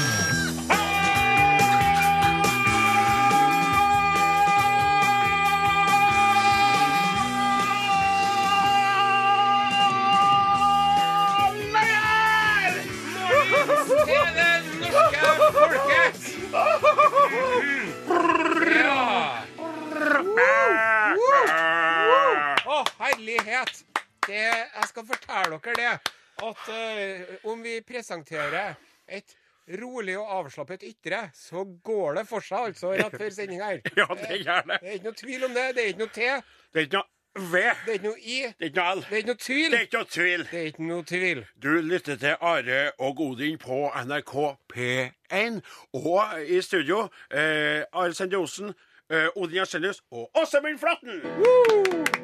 Presenterer 28.25 28.75
et 29.09 29.37
rolig 29.81 30.19
og 30.19 30.29
avslappet 30.41 30.83
ytre, 30.83 31.31
så 31.35 31.65
går 31.85 32.15
det 32.19 32.27
for 32.29 32.41
seg 32.45 32.71
altså 32.71 32.93
rett 32.93 33.17
før 33.17 33.31
sending 33.31 33.63
her. 33.63 33.81
Ja, 33.97 34.07
det 34.15 34.45
gjør 34.45 34.63
det. 34.69 34.79
Det 34.81 34.89
er 34.89 34.95
ikke 34.99 35.09
noe 35.11 35.21
tvil 35.21 35.45
om 35.45 35.55
det. 35.55 35.67
Det 35.75 35.83
er 35.85 35.89
ikke 35.93 36.05
noe 36.05 36.15
T. 36.15 36.31
Det 36.73 36.81
er 36.81 36.87
ikke 36.87 36.97
noe 36.97 37.11
V. 37.35 37.63
Det 37.85 37.91
er 37.91 37.95
ikke 37.95 38.07
noe 38.07 38.19
I. 38.21 38.37
Det 38.59 38.63
er 38.63 38.71
ikke 38.71 38.81
noe 38.81 38.95
L. 38.95 39.01
Det 39.09 39.15
er 39.15 39.23
ikke 39.23 39.33
noe 39.33 39.43
tvil. 39.43 39.71
Det 39.71 39.79
er 39.79 39.87
ikke 39.89 39.99
noe 39.99 40.11
tvil. 40.17 40.45
Det 40.51 40.59
er 40.61 40.69
ikke 40.71 40.89
noe 40.89 41.07
tvil. 41.11 41.45
Du 41.65 41.71
lytter 41.83 42.21
til 42.23 42.37
Are 42.41 42.83
og 42.99 43.21
Odin 43.27 43.59
på 43.59 43.81
NRK 44.05 44.35
P1. 44.75 45.63
Og 45.99 46.45
i 46.47 46.61
studio 46.63 47.07
eh, 47.33 47.83
Are 47.93 48.15
Sende 48.15 48.39
Osen, 48.39 48.75
eh, 49.11 49.27
Odin 49.35 49.57
Jensenius 49.63 50.05
og 50.13 50.31
Åsemund 50.45 50.79
Flatten. 50.79 52.24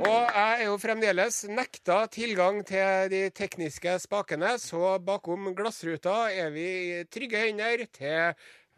Og 0.00 0.30
jeg 0.32 0.62
er 0.62 0.62
jo 0.64 0.76
fremdeles 0.80 1.42
nekta 1.52 2.04
tilgang 2.12 2.62
til 2.68 3.10
de 3.12 3.20
tekniske 3.36 3.98
spakene, 4.00 4.54
så 4.62 4.94
bakom 5.04 5.50
glassruta 5.56 6.30
er 6.32 6.48
vi 6.54 6.66
i 6.94 7.02
trygge 7.12 7.42
hender 7.42 7.84
til 7.92 8.30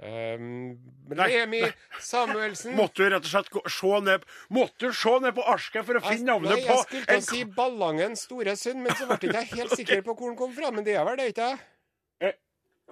um, 0.02 0.72
Nei, 1.14 1.28
Remi 1.30 1.60
nei. 1.62 1.70
Samuelsen. 2.02 2.74
Måtte 2.78 3.04
du 3.04 3.12
rett 3.14 3.28
og 3.28 3.30
slett 3.30 3.50
gå, 3.54 3.62
se 3.70 4.00
ned 4.02 4.26
Måtte 4.50 4.88
du 4.88 4.96
se 4.98 5.14
ned 5.22 5.36
på 5.36 5.46
arsket 5.54 5.86
for 5.86 6.00
å 6.00 6.04
finne 6.08 6.26
navnet 6.32 6.56
nei, 6.56 6.60
på 6.66 6.74
jeg 6.74 6.86
skulle 6.88 7.06
til 7.12 7.22
å 7.22 7.26
si 7.28 7.44
Ballangens 7.60 8.26
store 8.26 8.56
sønn, 8.58 8.82
men 8.82 8.98
så 8.98 9.06
ble 9.12 9.30
jeg 9.30 9.46
ikke 9.46 9.60
helt 9.62 9.76
sikker 9.84 10.04
på 10.08 10.16
hvor 10.18 10.32
den 10.32 10.38
kom 10.42 10.54
fra. 10.58 10.74
Men 10.74 10.86
det 10.88 10.98
er 10.98 11.06
vel 11.06 11.20
det, 11.22 11.32
ikke 11.36 11.52
sant? 11.52 11.68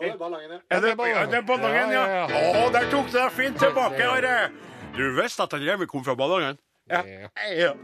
Er 0.00 0.06
det, 0.06 0.16
det 0.16 0.16
ja, 0.16 0.54
er 0.72 0.80
det 0.80 0.96
Ballangen. 0.96 1.34
er 1.34 1.42
Ballangen, 1.44 1.90
ja? 1.92 2.04
Ja, 2.08 2.20
ja, 2.30 2.52
Å, 2.62 2.68
der 2.72 2.86
tok 2.92 3.10
du 3.10 3.18
deg 3.18 3.34
fint 3.36 3.58
tilbake, 3.60 4.06
Are. 4.06 4.36
Du 4.96 5.02
visste 5.18 5.44
at 5.44 5.52
han 5.56 5.66
Remi 5.66 5.90
kom 5.90 6.06
fra 6.06 6.14
Ballangen? 6.16 6.56
Ja. 6.88 7.02
Ja. 7.52 7.74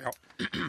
Ja. 0.00 0.12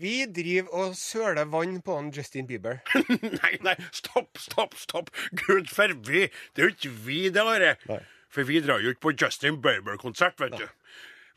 Vi 0.00 0.26
driver 0.34 0.74
og 0.74 0.96
søler 0.98 1.46
vann 1.48 1.78
på 1.80 1.94
han 1.96 2.10
Justin 2.12 2.48
Bieber. 2.48 2.82
Nei, 3.40 3.52
nei, 3.64 3.76
stopp, 3.94 4.36
stopp, 4.36 4.74
stopp. 4.76 5.12
Gud 5.46 5.70
forby. 5.72 6.26
Det 6.52 6.64
er 6.64 6.68
jo 6.68 6.74
ikke 6.74 6.90
vi, 7.06 7.20
det, 7.32 7.44
Are. 7.46 8.00
For 8.28 8.44
vi 8.44 8.60
drar 8.60 8.82
jo 8.82 8.92
ikke 8.92 9.06
på 9.06 9.14
Justin 9.22 9.60
Bieber-konsert, 9.64 10.36
vet 10.42 10.58
du. 10.58 10.66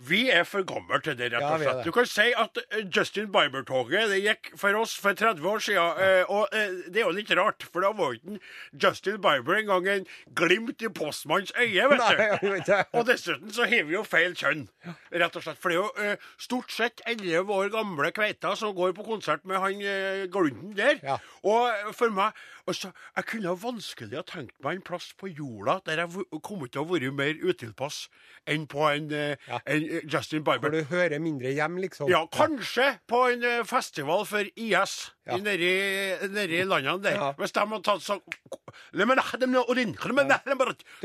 Vi 0.07 0.29
er 0.31 0.45
for 0.47 0.63
gamle 0.63 0.95
til 1.03 1.17
det, 1.19 1.33
rett 1.33 1.43
og 1.43 1.59
slett. 1.59 1.81
Du 1.83 1.91
kan 1.91 2.05
si 2.07 2.27
at 2.39 2.57
eh, 2.71 2.85
Justin 2.95 3.27
Bieber-toget 3.33 4.07
det 4.13 4.21
gikk 4.23 4.51
for 4.57 4.77
oss 4.79 4.93
for 4.95 5.11
30 5.11 5.43
år 5.43 5.59
siden. 5.59 5.99
eh, 5.99 6.23
Og 6.31 6.47
eh, 6.55 6.69
det 6.87 7.01
er 7.01 7.07
jo 7.09 7.15
litt 7.17 7.31
rart, 7.35 7.65
for 7.67 7.83
da 7.83 7.89
var 7.91 8.13
ikke 8.15 8.37
Justin 8.79 9.17
Bieber 9.21 9.57
engang 9.59 9.87
en 9.91 10.05
glimt 10.39 10.81
i 10.81 10.87
postmanns 10.95 11.51
øye, 11.59 11.89
vet 11.91 11.99
du. 11.99 12.53
Og 12.95 13.05
dessuten 13.09 13.51
så 13.51 13.67
har 13.67 13.83
vi 13.89 13.97
jo 13.97 14.03
feil 14.07 14.37
kjønn, 14.39 14.69
rett 15.11 15.35
og 15.35 15.43
slett. 15.43 15.59
For 15.59 15.69
det 15.73 15.81
er 15.81 16.13
jo 16.13 16.15
stort 16.47 16.71
sett 16.71 17.03
11 17.05 17.51
år 17.51 17.69
gamle 17.75 18.13
kveiter 18.15 18.55
som 18.55 18.71
går 18.77 18.95
på 18.95 19.03
konsert 19.09 19.43
med 19.43 19.59
han 19.59 19.83
Glunden 20.31 20.77
der. 20.79 21.03
Og 21.43 21.91
for 21.95 22.09
meg 22.15 22.31
altså, 22.69 22.91
Jeg 23.17 23.25
kunne 23.33 23.57
vanskelig 23.61 24.15
ha 24.15 24.23
tenkt 24.23 24.55
meg 24.63 24.79
en 24.79 24.85
plass 24.87 25.11
på 25.19 25.27
jorda 25.27 25.79
der 25.85 26.05
jeg 26.05 26.25
kom 26.45 26.63
til 26.67 26.81
å 26.83 26.87
være 26.93 27.11
mer 27.11 27.35
utilpass 27.43 28.05
enn 28.49 28.63
på 28.71 28.87
en, 28.89 29.11
en 29.11 29.88
Justin 30.09 30.43
Bieber. 30.43 30.69
Hvor 30.69 30.75
du 30.75 30.83
hører 30.91 31.19
mindre 31.23 31.51
hjem, 31.55 31.77
liksom. 31.83 32.09
Ja, 32.11 32.23
kanskje 32.33 32.91
på 33.09 33.23
en 33.33 33.45
eh, 33.47 33.61
festival 33.67 34.25
for 34.29 34.43
IS 34.55 34.99
Ja. 35.29 35.37
i 35.37 35.43
nedi, 35.45 36.63
landene 36.65 37.03
der. 37.03 37.15
Ja. 37.19 37.27
Hvis 37.37 37.51
de 37.53 37.59
hadde 37.61 37.83
tatt 37.85 38.01
sånn 38.01 38.21
Du 38.89 39.03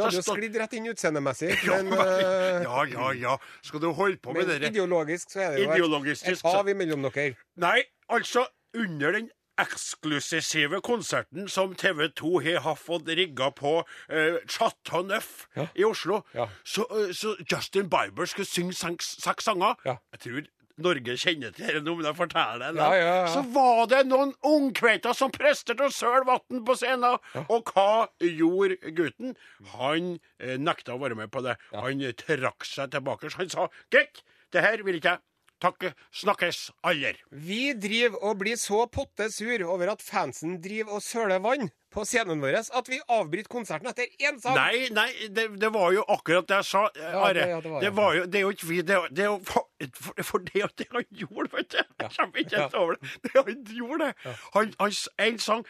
hadde 0.03 0.17
jo 0.17 0.23
sklidd 0.25 0.57
rett 0.61 0.75
inn 0.79 0.89
utseendemessig, 0.93 1.53
men 1.69 1.93
eh, 1.93 2.63
ja, 2.67 2.85
ja, 2.95 3.07
ja. 3.19 3.35
Skal 3.65 3.81
du 3.85 3.89
holde 3.93 4.19
på 4.23 4.33
med 4.37 4.49
det 4.49 4.61
der? 4.63 4.71
ideologisk 4.73 5.31
så 5.35 5.41
er 5.49 5.57
det 5.57 5.63
jo 5.81 5.87
et, 6.03 6.25
et 6.33 6.45
hav 6.47 6.67
imellom 6.73 7.01
dere. 7.09 7.35
Nei, 7.61 7.81
altså 8.13 8.41
under 8.75 9.13
den 9.19 9.27
eksklusive 9.61 10.81
konserten 10.85 11.49
som 11.49 11.75
TV 11.79 12.09
2 12.17 12.41
har 12.65 12.75
fått 12.79 13.09
rigga 13.09 13.51
på 13.55 13.77
uh, 13.85 14.39
Chateau 14.49 15.03
Neuf 15.07 15.47
Ja. 15.57 15.67
i 15.75 15.85
Oslo, 15.85 16.23
Ja. 16.35 16.49
så, 16.65 16.83
eh, 16.91 17.13
så 17.13 17.37
Justin 17.51 17.89
Bieber 17.89 18.27
skulle 18.27 18.47
synge 18.47 18.75
seks, 18.75 19.17
sanger. 19.45 19.75
Ja. 19.85 19.97
Jeg 20.13 20.21
tror 20.21 20.43
Norge 20.77 21.15
kjenner 21.17 21.53
til 21.55 21.85
det 21.85 21.85
men 21.87 22.05
jeg 22.05 22.17
forteller 22.19 22.73
det. 22.75 22.87
Ja. 22.99 23.27
Så 23.31 23.43
var 23.55 23.87
det 23.87 24.07
noen 24.09 24.33
ungkveiter 24.43 25.15
som 25.15 25.31
presterte 25.31 25.87
å 25.87 25.93
søle 25.95 26.25
vann 26.27 26.65
på 26.67 26.75
scenen. 26.75 27.19
Og 27.49 27.71
hva 27.71 28.09
gjorde 28.19 28.91
gutten? 28.97 29.37
Han 29.77 30.17
eh, 30.41 30.57
nekta 30.59 30.97
å 30.97 30.99
være 30.99 31.15
med 31.15 31.31
på 31.31 31.45
det. 31.47 31.55
Han 31.73 32.03
eh, 32.03 32.11
trakk 32.19 32.67
seg 32.67 32.91
tilbake. 32.91 33.31
Han 33.39 33.49
sa 33.49 33.69
'Gekk, 33.91 34.25
det 34.51 34.63
her 34.67 34.83
vil 34.83 34.99
ikke 34.99 35.15
jeg. 35.15 35.23
Takk, 35.63 35.85
snakkes 36.13 36.71
aller. 36.85 37.17
Vi 37.31 37.73
driver 37.79 38.19
og 38.27 38.39
blir 38.43 38.57
så 38.61 38.85
potte 38.93 39.31
sur 39.33 39.63
over 39.71 39.93
at 39.95 40.03
fansen 40.03 40.59
driver 40.61 40.97
og 40.99 41.03
søler 41.03 41.41
vann 41.41 41.71
på 41.95 42.03
scenen 42.05 42.41
vår 42.43 42.57
at 42.59 42.89
vi 42.91 42.99
avbryter 43.09 43.49
konserten 43.49 43.87
etter 43.87 44.11
én 44.19 44.41
sang. 44.43 44.57
Nei, 44.59 44.89
nei, 44.91 45.29
det, 45.31 45.47
det 45.63 45.71
var 45.73 45.93
jo 45.95 46.03
akkurat 46.11 46.47
det 46.51 46.57
jeg 46.59 46.65
sa, 46.73 46.83
eh, 46.99 47.15
Are. 47.15 47.33
det- 47.39 47.49
ja, 47.49 47.61
det 47.61 47.71
var 47.71 47.81
det, 47.81 47.93
var 47.95 48.15
jo, 48.19 48.25
det 48.27 48.35
er 48.35 48.41
jo 48.43 48.51
ikke 48.51 48.67
vi 48.69 48.81
Det, 48.83 48.97
er- 48.99 49.25
jo 49.31 49.39
for, 49.47 49.69
for, 50.23 50.39
det 50.39 50.65
at 50.65 50.87
han 50.93 51.05
gjorde, 51.15 51.49
vet 51.55 51.71
du. 51.71 51.79
Jeg 52.01 52.11
kommer 52.19 52.39
ikke 52.43 52.57
helt 52.61 52.75
over 52.75 52.95
det. 52.99 53.11
Det 53.23 53.33
han 53.47 53.65
gjorde 53.65 53.99
det. 54.11 54.37
Han, 54.55 54.75
han 54.81 54.93
en 55.19 55.39
sang 55.39 55.65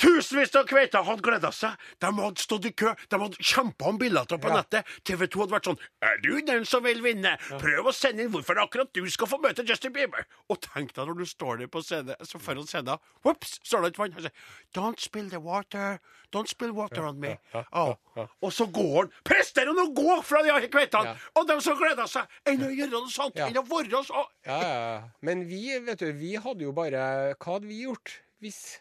Tusenvis 0.00 0.54
av 0.58 0.66
kveiter 0.66 1.04
hadde 1.06 1.22
gleda 1.22 1.50
seg. 1.54 1.76
De 2.02 2.10
hadde 2.18 2.42
stått 2.42 2.66
i 2.66 2.72
kø. 2.74 2.92
De 3.10 3.18
hadde 3.20 3.38
kjempa 3.38 3.88
om 3.92 3.98
billetter 3.98 4.40
på 4.42 4.50
Ja. 4.50 4.56
nettet. 4.60 4.86
TV 5.04 5.26
2 5.28 5.40
hadde 5.44 5.54
vært 5.54 5.68
sånn 5.70 5.78
Er 6.02 6.18
du 6.18 6.40
den 6.42 6.64
som 6.64 6.82
vil 6.82 7.00
vinne? 7.02 7.36
Prøv 7.60 7.86
å 7.86 7.94
sende 7.94 8.22
inn 8.24 8.30
hvorfor 8.32 8.58
akkurat 8.58 8.92
du 8.92 9.08
skal 9.10 9.26
få 9.26 9.38
møte 9.40 9.66
Justin 9.66 9.92
Bieber. 9.92 10.26
Og 10.50 10.60
tenk 10.60 10.92
deg 10.94 11.06
når 11.06 11.18
du 11.18 11.24
står 11.24 11.58
der 11.58 11.66
på 11.68 11.82
scenen, 11.82 12.16
så 12.22 12.40
foran 12.40 12.66
scenen 12.66 12.98
Ops, 13.24 13.60
står 13.62 13.82
det 13.82 13.88
et 13.94 13.98
vann. 13.98 14.12
Han 14.12 14.22
sier 14.22 14.32
Don't 14.74 15.00
spill 15.00 15.30
the 15.30 15.40
water. 15.40 16.00
Don't 16.32 16.48
spill 16.48 16.72
water 16.72 17.04
on 17.04 17.20
me. 17.20 17.38
Oh. 17.72 17.94
Og 18.42 18.52
så 18.52 18.66
går 18.70 18.96
han. 19.04 19.12
Prester 19.24 19.66
han 19.66 19.78
å 19.78 19.94
gå 19.94 20.22
fra 20.26 20.42
de 20.42 20.68
kveitene! 20.68 21.16
Og 21.36 21.46
de 21.46 21.60
som 21.60 21.78
gleder 21.78 22.06
seg, 22.10 22.26
enn 22.44 22.64
å 22.66 22.70
gjøre 22.74 22.90
noe 22.90 23.10
sånt. 23.10 23.36
Enn 23.38 23.56
å 23.56 23.62
være 23.62 24.02
så 24.04 24.26
Ja, 24.44 24.58
ja, 24.60 24.68
ja. 24.68 25.02
Men 25.22 25.46
vi, 25.48 25.78
vet 25.78 25.98
du, 26.02 26.12
vi 26.12 26.34
hadde 26.34 26.66
jo 26.66 26.72
bare 26.72 27.34
Hva 27.38 27.54
hadde 27.56 27.66
vi 27.70 27.84
gjort 27.84 28.20
hvis 28.42 28.80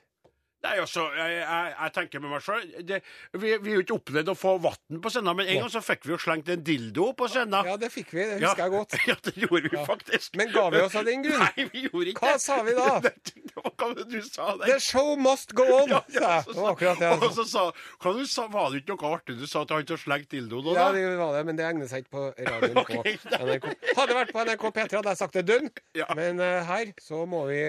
Nei, 0.64 0.78
altså, 0.80 1.04
jeg, 1.18 1.32
jeg, 1.42 1.72
jeg 1.76 1.92
tenker 1.98 2.22
med 2.24 2.32
meg 2.32 2.44
sjøl 2.46 2.62
Vi 2.80 3.00
vi 3.42 3.50
har 3.52 3.76
jo 3.76 3.82
ikke 3.84 3.96
opplevd 3.98 4.30
å 4.32 4.36
få 4.38 4.54
vann 4.64 5.02
på 5.04 5.12
scenen, 5.12 5.36
men 5.36 5.50
en 5.52 5.60
gang 5.64 5.72
så 5.74 5.82
fikk 5.84 6.06
vi 6.08 6.14
jo 6.14 6.20
slengt 6.24 6.48
en 6.54 6.62
dildo 6.64 7.10
på 7.20 7.28
scenen. 7.32 7.68
Ja, 7.68 7.76
det 7.80 7.90
fikk 7.92 8.14
vi. 8.16 8.24
Det 8.30 8.38
husker 8.46 8.64
jeg 8.64 8.74
godt. 8.78 8.96
Ja, 9.10 9.16
det 9.28 9.34
gjorde 9.42 9.70
vi 9.70 9.78
Ja. 9.78 9.84
faktisk. 9.90 10.38
Men 10.40 10.54
ga 10.54 10.64
vi 10.72 10.82
oss 10.86 10.96
av 10.96 11.06
den 11.10 11.26
grunn? 11.26 11.44
Nei, 11.44 11.66
vi 11.74 11.84
gjorde 11.90 12.14
ikke 12.14 12.24
Hva 12.30 12.38
sa 12.40 12.62
vi 12.64 12.76
da? 12.78 12.88
Det 13.54 13.60
var 13.60 13.74
hva 13.78 14.06
du 14.08 14.16
sa 14.26 14.48
The 14.64 14.80
show 14.82 15.12
must 15.20 15.52
go 15.54 15.66
on! 15.68 15.92
Ja, 15.92 16.00
ja, 16.16 16.30
jeg. 16.40 16.56
så 16.56 16.66
akkurat 16.72 17.02
det. 17.04 17.12
Og 17.20 17.36
så 17.36 17.44
sa, 17.46 17.66
hva 18.02 18.14
du 18.18 18.24
sa 18.30 18.48
Var 18.54 18.72
det 18.74 18.82
ikke 18.82 18.96
noe 18.96 19.12
artig 19.20 19.36
du 19.38 19.46
sa 19.50 19.62
til 19.68 19.78
han 19.82 19.90
som 19.92 20.00
slengte 20.02 20.38
dildoen? 20.38 20.72
da? 20.72 20.74
Ja, 20.80 20.88
det 20.96 21.18
var 21.20 21.36
det, 21.38 21.44
men 21.50 21.60
det 21.60 21.68
egner 21.68 21.92
seg 21.92 22.06
ikke 22.06 22.16
på 22.16 22.24
radioen 22.40 22.80
okay, 22.84 23.18
på 23.22 23.42
NRK. 23.44 23.68
Hadde 23.92 24.08
det 24.10 24.18
vært 24.22 24.34
på 24.34 24.46
NRK 24.48 24.66
P3, 24.80 24.90
hadde 24.98 25.14
jeg 25.14 25.22
sagt 25.22 25.38
det 25.38 25.46
dønn. 25.52 25.70
Ja. 26.00 26.08
Men 26.18 26.42
uh, 26.42 26.64
her 26.72 26.94
så 27.04 27.26
må 27.30 27.44
vi 27.52 27.62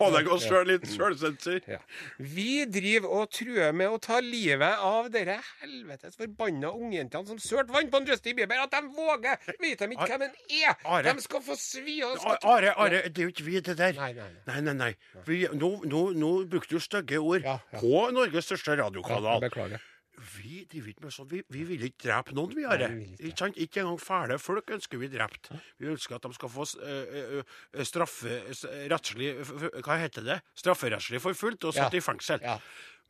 Pålegge 0.00 0.32
oss 0.32 0.46
sjøl 0.48 0.66
litt 0.70 0.86
sjølsensur. 0.88 1.60
ja. 1.68 1.78
Vi 2.18 2.64
driver 2.72 3.12
og 3.20 3.30
truer 3.36 3.74
med 3.76 3.92
å 3.92 3.98
ta 4.02 4.20
livet 4.24 4.80
av 4.86 5.10
dere 5.12 5.38
helvetes 5.60 6.16
forbanna 6.20 6.72
ungjentene 6.72 7.28
som 7.28 7.40
sølte 7.42 7.74
vann 7.74 7.90
på 7.92 8.00
en 8.00 8.08
Justin 8.08 8.38
Bieber. 8.38 8.62
At 8.64 8.72
de 8.72 8.82
våger! 8.96 9.36
Vet 9.60 9.84
de 9.84 9.90
ikke 9.92 10.08
hvem 10.14 10.26
han 10.26 10.34
er? 10.48 10.74
Are. 10.84 11.14
De 11.14 11.26
skal 11.26 11.44
få 11.44 11.58
svi 11.60 12.00
og 12.06 12.16
skal... 12.18 12.40
Are, 12.48 12.74
Are, 12.80 13.04
det 13.08 13.20
er 13.22 13.28
jo 13.28 13.34
ikke 13.34 13.46
vi, 13.46 13.60
det 13.60 13.76
der. 13.78 13.94
Nei, 14.00 14.12
nei, 14.16 14.30
nei. 14.48 14.60
nei, 14.70 14.74
nei. 14.80 14.90
Vi, 15.28 15.42
nå, 15.52 15.72
nå, 15.84 16.02
nå 16.16 16.32
brukte 16.50 16.78
du 16.78 16.82
stygge 16.82 17.20
ord 17.20 17.46
på 17.76 18.06
Norges 18.16 18.48
største 18.50 18.78
radiokanal. 18.80 19.36
Ja. 19.36 19.40
Beklager. 19.44 19.84
Vi 20.20 20.64
driver 20.68 20.90
ikke 20.92 21.04
med 21.06 21.14
sånn. 21.14 21.28
Vi, 21.30 21.40
vi 21.48 21.62
vil 21.64 21.84
ikke 21.88 22.04
drepe 22.08 22.34
noen, 22.36 22.52
vi, 22.56 22.64
Are. 22.68 22.88
Ikke. 23.24 23.48
Ikke 23.64 23.80
engang 23.80 24.00
fæle 24.02 24.36
folk 24.42 24.68
ønsker 24.76 25.00
vi 25.00 25.08
drept. 25.12 25.48
Vi 25.80 25.88
ønsker 25.88 26.18
at 26.18 26.26
de 26.28 26.32
skal 26.36 26.52
få 26.52 26.66
uh, 26.82 27.40
uh, 27.40 27.82
straffe 27.88 28.40
rettslig 28.92 29.30
f- 29.40 29.54
f- 29.56 29.78
Hva 29.86 29.96
heter 30.02 30.26
det? 30.26 30.38
Strafferettslig 30.60 31.22
forfulgt 31.24 31.64
og 31.70 31.74
satt 31.76 31.92
Ja. 31.96 31.98
i 31.98 32.04
fengsel. 32.04 32.40
Ja. 32.44 32.58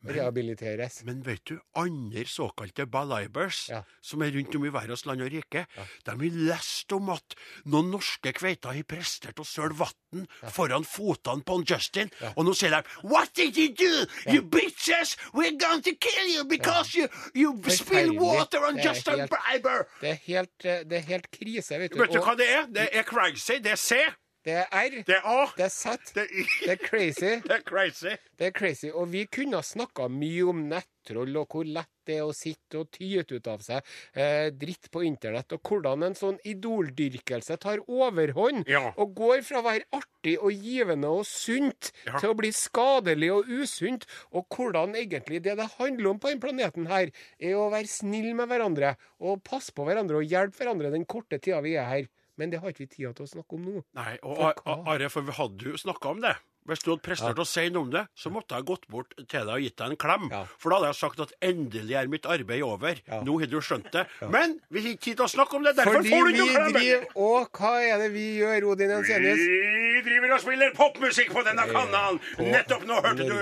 Rehabiliteres. 0.07 1.03
Men 1.05 1.21
vet 1.25 1.43
du, 1.45 1.59
andre 1.75 2.25
såkalte 2.25 2.85
balibers, 2.85 3.69
Ja. 3.69 3.83
som 4.01 4.21
er 4.21 4.31
rundt 4.31 4.55
om 4.55 4.65
i 4.65 4.69
verdens 4.73 5.05
land 5.05 5.21
og 5.21 5.31
rike, 5.31 5.65
de 6.05 6.11
har 6.11 6.17
lest 6.47 6.91
om 6.91 7.09
at 7.09 7.35
noen 7.65 7.91
norske 7.91 8.33
kveiter 8.33 8.73
har 8.73 8.83
prestert 8.83 9.39
å 9.39 9.45
søle 9.45 9.75
vann 9.77 10.27
foran 10.51 10.83
fotene 10.83 11.43
på 11.43 11.55
en 11.59 11.65
Justin, 11.65 12.09
og 12.35 12.45
nå 12.45 12.53
sier 12.53 12.69
de 12.71 12.83
What 13.07 13.33
did 13.33 13.57
you 13.57 13.69
do? 13.69 14.05
You 14.31 14.41
bitches! 14.41 15.15
We're 15.33 15.57
going 15.57 15.81
to 15.83 15.93
kill 15.95 16.27
you 16.27 16.43
because 16.45 16.95
you, 16.95 17.07
you 17.33 17.55
spill 17.69 18.15
water 18.19 18.65
on 18.65 18.77
Justin 18.77 19.27
Bieber! 19.27 19.87
Det 20.01 20.09
er 20.09 20.19
helt, 20.25 20.65
eh, 20.65 20.83
det 20.83 20.97
er 20.97 21.07
helt 21.07 21.31
krise, 21.31 21.79
vet 21.79 21.91
du. 21.93 21.99
Vet 21.99 22.11
du 22.11 22.19
Og 22.19 22.25
hva 22.25 22.35
det 22.37 22.49
er? 22.49 22.65
Det 22.67 22.89
er 22.91 23.03
crazy. 23.03 23.59
Det 23.61 23.71
er 23.71 23.75
C. 23.79 23.95
det 24.43 24.53
er 24.57 24.65
R, 24.73 25.03
Det 25.05 25.15
er 25.19 25.25
A. 25.27 25.45
det 25.57 25.65
er 25.65 25.69
Z, 25.69 26.13
Det 26.15 26.23
er 26.23 26.31
Y. 26.33 26.45
det 26.65 26.71
er 26.71 26.81
crazy. 26.87 27.33
Det 27.47 27.51
er 27.59 27.61
crazy. 27.67 28.15
Det 28.39 28.47
er 28.47 28.51
crazy. 28.57 28.89
Og 28.93 29.11
vi 29.11 29.25
kunne 29.29 29.59
ha 29.59 29.61
snakka 29.61 30.07
mye 30.09 30.47
om 30.49 30.63
nettroll 30.71 31.35
og 31.37 31.47
hvor 31.53 31.65
lett 31.65 31.87
det 32.09 32.15
er 32.17 32.25
å 32.25 32.33
sitte 32.33 32.79
og 32.81 32.89
tyte 32.91 33.37
ut 33.37 33.47
av 33.47 33.61
seg 33.61 33.85
eh, 34.17 34.49
dritt 34.49 34.87
på 34.91 35.03
internett, 35.05 35.53
og 35.53 35.61
hvordan 35.69 36.01
en 36.07 36.15
sånn 36.17 36.39
idoldyrkelse 36.49 37.57
tar 37.61 37.77
overhånd 37.85 38.65
Ja. 38.67 38.91
og 38.97 39.13
går 39.15 39.43
fra 39.45 39.61
å 39.61 39.65
være 39.67 39.85
artig 39.93 40.37
og 40.41 40.51
givende 40.51 41.07
og 41.07 41.25
sunt 41.29 41.91
Ja. 42.07 42.17
til 42.19 42.31
å 42.33 42.37
bli 42.37 42.49
skadelig 42.51 43.29
og 43.31 43.45
usunt, 43.47 44.05
og 44.33 44.47
hvordan 44.49 44.95
egentlig 44.95 45.43
det 45.43 45.55
det 45.57 45.69
handler 45.77 46.09
om 46.09 46.19
på 46.19 46.29
denne 46.29 46.41
planeten 46.41 46.87
her, 46.89 47.11
er 47.39 47.53
å 47.53 47.69
være 47.71 47.87
snill 47.87 48.33
med 48.35 48.49
hverandre 48.49 48.95
og 49.19 49.43
passe 49.43 49.71
på 49.71 49.85
hverandre 49.85 50.17
og 50.17 50.25
hjelpe 50.25 50.57
hverandre 50.57 50.91
den 50.91 51.05
korte 51.05 51.37
tida 51.39 51.61
vi 51.61 51.75
er 51.75 51.85
her. 51.85 52.07
Men 52.41 52.49
det 52.49 52.57
har 52.63 52.73
ikke 52.73 52.87
vi 52.87 52.93
tida 52.95 53.11
til 53.13 53.27
å 53.27 53.29
snakke 53.29 53.53
om 53.53 53.67
nå. 53.67 53.81
Nei, 53.99 54.15
og 54.25 54.39
og 54.65 54.87
Are, 54.89 55.11
for 55.13 55.27
vi 55.27 55.35
hadde 55.37 55.73
jo 55.75 55.77
snakka 55.77 56.15
om 56.15 56.23
det. 56.23 56.33
Hvis 56.69 56.83
du 56.85 56.91
hadde 56.91 57.01
prestert 57.05 57.39
å 57.41 57.45
si 57.47 57.63
noe 57.73 57.87
om 57.87 57.91
det, 57.93 58.03
så 58.13 58.29
måtte 58.33 58.57
jeg 58.57 58.67
gått 58.69 58.83
bort 58.91 59.15
til 59.17 59.47
deg 59.47 59.53
og 59.55 59.63
gitt 59.63 59.77
deg 59.81 59.93
en 59.95 59.99
klem. 60.03 60.27
Ja. 60.29 60.41
For 60.61 60.69
da 60.69 60.77
hadde 60.77 60.91
jeg 60.91 60.99
sagt 60.99 61.23
at 61.25 61.33
endelig 61.41 61.97
er 61.97 62.11
mitt 62.11 62.27
arbeid 62.29 62.61
over. 62.65 63.01
Ja. 63.07 63.21
Nå 63.25 63.37
har 63.41 63.49
du 63.49 63.57
skjønt 63.65 63.89
det. 63.95 64.05
Men 64.29 64.59
vi 64.69 64.83
har 64.85 64.93
ikke 64.93 65.05
tid 65.07 65.19
til 65.21 65.25
å 65.25 65.31
snakke 65.31 65.57
om 65.57 65.65
det. 65.65 65.73
Derfor 65.79 65.97
Fordi 65.99 66.13
får 66.13 66.27
du 66.27 66.31
ikke 66.35 66.47
klemmen. 66.51 66.75
driver 66.77 67.25
Og 67.25 67.59
hva 67.61 67.73
er 67.81 68.03
det 68.03 68.11
vi 68.13 68.27
gjør, 68.41 68.67
Odin 68.73 68.93
Jensenius? 68.95 69.41
Vi 69.41 70.03
driver 70.05 70.35
og 70.37 70.43
spiller 70.45 70.77
popmusikk 70.77 71.33
på 71.33 71.45
denne 71.49 71.65
kanalen. 71.71 72.21
på 72.37 72.47
Nettopp 72.51 72.85
nå 72.89 73.01
hørte 73.07 73.27
du 73.27 73.35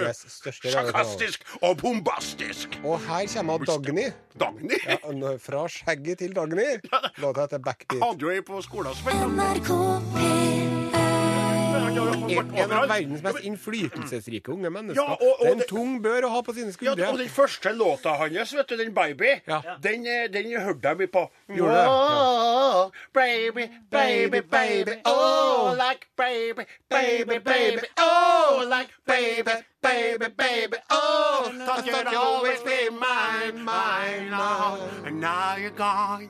sarkastisk 0.69 1.45
og 1.61 1.77
bombastisk. 1.83 2.79
Og 2.83 2.99
her 3.09 3.27
kommer 3.35 3.67
Dagny. 3.69 4.07
Dagny 4.39 4.79
Ja, 4.87 5.35
fra 5.43 5.67
skjegget 5.67 6.23
til 6.23 6.33
Dagny. 6.33 6.79
Låta 7.19 7.45
heter 7.45 7.59
Backbeat. 7.59 8.01
hadde 8.03 8.25
jo 8.25 8.33
ei 8.33 8.41
på 8.41 8.61
skolen 8.63 8.95
som 8.95 9.11
het 9.11 9.27
NRK 9.35 9.69
jo 9.75 10.68
En, 11.79 12.71
av 12.71 12.87
verdens 12.89 13.21
mest 13.23 13.39
innflytelsesrike 13.47 14.51
unge 14.51 14.69
mennesker. 14.69 15.01
Ja, 15.01 15.13
og- 15.15 15.39
og 15.39 15.45
det 15.45 15.47
er 15.47 15.53
en 15.55 15.63
tung 15.69 16.01
bør 16.03 16.21
å 16.27 16.29
ha 16.29 16.41
på 16.41 16.53
sine 16.53 16.65
Ja, 16.67 16.71
skuldre. 16.71 17.07
og 17.11 17.17
den 17.17 17.29
første 17.29 17.69
låta 17.73 18.09
hans, 18.17 18.53
vet 18.53 18.67
du, 18.69 18.75
den 18.77 18.93
Baby, 18.93 19.41
Ja. 19.47 19.61
den, 19.81 20.05
eh, 20.07 20.27
den 20.27 20.51
hørte 20.61 20.87
jeg 20.87 20.97
mye 20.97 21.07
på. 21.07 21.29
Gjorde 21.49 21.75
det? 21.75 22.91
Baby, 23.13 23.69
baby, 23.91 24.39
baby, 24.41 24.91
oh, 25.05 25.73
like 25.75 26.07
baby, 26.17 26.63
baby, 26.89 27.37
baby, 27.39 27.87
oh, 27.97 28.63
like 28.69 28.89
baby, 29.05 29.51
baby, 29.81 30.27
baby, 30.37 30.77
oh, 30.91 31.51
thought 31.65 31.85
you'd 31.85 32.13
always 32.15 32.59
be 32.61 32.89
mine, 32.89 33.63
mine, 33.63 34.33
oh, 34.33 34.77
and 35.05 35.19
now 35.19 35.55
you're 35.57 35.69
gone. 35.71 36.29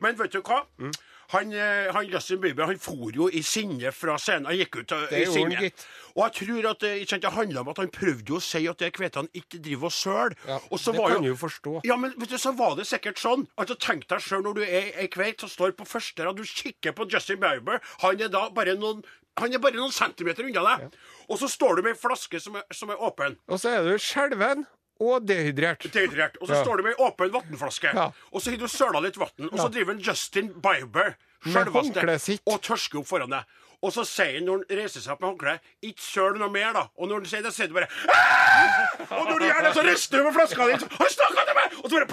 Men 0.00 0.16
vet 0.18 0.32
du 0.32 0.40
hva? 0.42 0.62
Mm. 0.78 0.92
Han, 1.30 1.52
eh, 1.54 1.88
han 1.94 2.08
Justin 2.10 2.40
Bieber 2.42 2.66
han 2.66 2.78
for 2.82 3.10
jo 3.14 3.28
i 3.30 3.42
sinne 3.46 3.92
fra 3.94 4.16
scenen. 4.18 4.48
Han 4.50 4.56
gikk 4.58 4.80
ut 4.80 4.92
eh, 4.96 5.04
Det 5.10 5.20
i 5.22 5.28
sinne. 5.30 5.60
gitt. 5.60 5.84
Og 6.16 6.24
jeg 6.24 6.32
tror 6.40 6.70
at 6.72 6.80
det, 6.82 6.90
ikke 7.02 7.10
sant, 7.14 7.22
det 7.22 7.32
handler 7.36 7.60
om 7.60 7.68
at 7.70 7.78
han 7.84 7.92
prøvde 7.94 8.32
jo 8.32 8.40
å 8.40 8.42
si 8.42 8.64
at 8.66 8.82
det 8.82 8.90
kvetene 8.96 9.30
ikke 9.38 9.60
driver 9.62 9.90
og 9.90 9.94
søler. 9.94 10.34
Ja, 10.48 10.58
Og 10.70 10.82
så 10.82 10.90
det 10.92 10.98
var 11.00 11.14
kan 11.14 11.22
du 11.22 11.28
jo 11.30 11.36
forstå. 11.38 11.74
Ja, 11.86 11.96
men 11.96 12.16
vet 12.18 12.34
du, 12.34 12.38
så 12.38 12.52
var 12.58 12.74
det 12.80 12.88
sikkert 12.90 13.22
sånn. 13.22 13.46
Altså, 13.56 13.78
Tenk 13.78 14.08
deg 14.10 14.24
sjøl 14.26 14.42
når 14.48 14.58
du 14.58 14.62
er 14.66 14.90
ei 14.98 15.06
kveit 15.12 15.40
som 15.44 15.52
står 15.52 15.76
på 15.78 15.86
første 15.86 16.26
rad, 16.26 16.36
du 16.36 16.42
kikker 16.44 16.92
på 16.98 17.06
Justin 17.10 17.38
Bieber. 17.40 17.78
Han 18.02 18.20
er 18.20 18.28
da 18.32 18.48
bare 18.50 18.74
noen 18.78 19.04
han 19.38 19.54
er 19.54 19.60
bare 19.62 19.78
noen 19.78 19.92
centimeter 19.94 20.44
unna 20.44 20.60
deg. 20.66 20.96
Og 21.30 21.38
så 21.40 21.46
står 21.48 21.78
du 21.78 21.82
med 21.86 21.94
ei 21.94 21.98
flaske 22.00 22.40
som 22.42 22.58
er, 22.58 22.64
som 22.74 22.90
er 22.90 22.98
åpen. 23.00 23.38
Og 23.48 23.60
så 23.62 23.70
er 23.78 23.86
du 23.86 23.94
skjelven 24.02 24.66
og 25.00 25.24
dehydrert. 25.26 25.86
Dehydrert. 25.92 26.36
Og 26.40 26.48
så 26.48 26.54
Ja. 26.58 26.62
står 26.64 26.76
du 26.76 26.82
med 26.82 26.92
ei 26.98 27.04
åpen 27.06 27.32
vannflaske. 27.32 27.94
Ja. 27.94 28.10
Og 28.32 28.42
så 28.42 28.50
har 28.50 28.58
du 28.58 28.68
søla 28.68 29.00
litt 29.00 29.16
vann. 29.16 29.48
Og 29.52 29.58
så 29.58 29.68
driver 29.72 29.92
en 29.92 29.98
Justin 30.04 30.48
Bieber 30.60 31.14
Med 31.44 31.54
selveste, 31.54 31.72
håndkleet 31.72 32.20
sitt. 32.20 32.42
og 32.46 32.60
tørsker 32.62 32.98
opp 33.00 33.06
foran 33.06 33.30
deg. 33.30 33.44
Og 33.82 33.92
så 33.92 34.04
sier 34.04 34.34
han 34.36 34.44
når 34.44 34.58
han 34.68 34.76
reiser 34.78 35.00
seg 35.00 35.12
opp 35.14 35.20
med 35.22 35.30
håndkleet, 35.30 35.60
ikke 35.82 36.02
søl 36.04 36.34
noe 36.38 36.50
mer, 36.52 36.72
da. 36.76 36.82
Og 36.98 37.08
når 37.08 37.14
han 37.22 37.24
sier 37.30 37.42
det, 37.42 37.54
sier 37.54 37.66
du 37.68 37.72
bare 37.74 37.88
«Ah!» 38.12 39.20
Og 39.20 39.24
når 39.30 39.38
du 39.38 39.44
gjør 39.46 39.62
det, 39.64 39.72
så 39.74 39.82
rister 39.86 40.18
du 40.18 40.24
med 40.24 40.34
flaska 40.34 40.66
di. 40.66 40.72
Han 41.00 41.08
snakka 41.16 41.44
til 41.48 41.54
meg! 41.56 41.78
Og 41.80 41.90
så 41.90 41.96
bare 41.96 42.08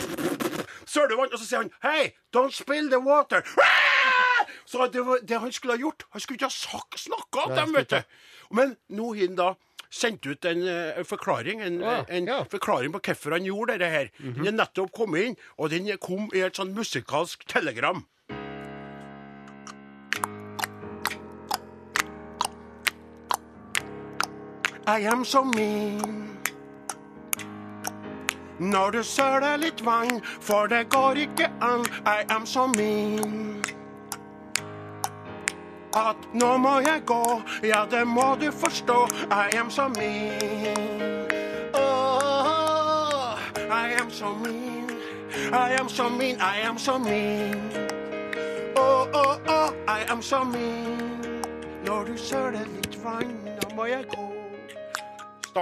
søler 0.88 1.08
du 1.12 1.16
vann, 1.18 1.34
og 1.34 1.40
så 1.40 1.46
sier 1.46 1.58
han 1.66 1.72
Hei, 1.84 2.14
don't 2.34 2.56
spill 2.56 2.88
the 2.90 3.00
water. 3.00 3.44
«Ah!» 3.60 4.46
Så 4.66 4.88
det 4.92 5.04
var 5.06 5.20
det 5.24 5.40
han 5.40 5.52
skulle 5.52 5.74
ha 5.76 5.80
gjort. 5.80 6.04
Han 6.12 6.22
skulle 6.22 6.38
ikke 6.40 6.48
ha 6.48 6.82
snakka 6.96 7.40
om 7.50 7.56
dem, 7.56 7.74
vet 7.76 7.90
du. 7.90 8.02
Men 8.52 8.78
nå 8.90 9.14
har 9.14 9.28
han 9.28 9.36
da 9.36 9.54
sendt 9.90 10.26
ut 10.26 10.46
en, 10.46 10.64
en 10.68 11.06
forklaring 11.06 11.62
en, 11.62 11.80
Ja, 11.82 12.04
en 12.10 12.28
ja. 12.28 12.42
forklaring 12.52 12.92
på 12.94 13.00
hvorfor 13.08 13.32
han 13.38 13.46
gjorde 13.48 13.78
det 13.80 13.90
her. 13.90 14.10
Den 14.20 14.48
er 14.48 14.58
nettopp 14.64 14.92
kommet 14.92 15.24
inn, 15.30 15.36
og 15.58 15.70
den 15.72 15.90
kom 16.02 16.30
i 16.36 16.44
et 16.46 16.56
sånn 16.60 16.74
musikalsk 16.76 17.46
telegram. 17.48 18.04
I 24.88 25.02
am 25.02 25.26
so 25.26 25.44
mean. 25.44 26.24
Når 28.60 28.92
du 28.92 29.04
søler 29.04 29.58
litt 29.62 29.84
vann, 29.86 30.22
for 30.42 30.68
det 30.72 30.88
går 30.90 31.20
ikke 31.28 31.50
an. 31.62 31.84
I 32.06 32.24
am 32.34 32.46
so 32.46 32.68
mean. 32.68 33.62
At 35.98 36.16
nå 36.34 36.58
må 36.58 36.80
jeg 36.86 37.02
gå, 37.06 37.42
ja, 37.64 37.86
det 37.92 38.04
må 38.08 38.36
du 38.42 38.52
forstå. 38.52 39.08
I 39.32 39.58
am 39.58 39.72
so 39.72 39.88
mean. 39.88 41.26
Oh, 41.74 43.34
I 43.72 43.96
am 44.02 44.12
so 44.12 44.36
mean. 44.36 44.92
I 45.52 45.74
am 45.80 45.90
so 45.90 46.10
mean. 46.10 46.38
I 46.40 46.62
am 46.70 46.78
so 46.78 47.00
mean. 47.00 47.72
Oh, 48.76 49.10
oh, 49.14 49.42
oh, 49.48 49.74
I 49.88 50.06
am 50.12 50.22
so 50.22 50.44
mean. 50.44 51.34
Når 51.86 52.04
du 52.04 52.18
søler 52.18 52.66
litt 52.76 53.04
vann, 53.04 53.34
nå 53.46 53.76
må 53.76 53.86
jeg 53.86 54.06
gå. 54.14 54.37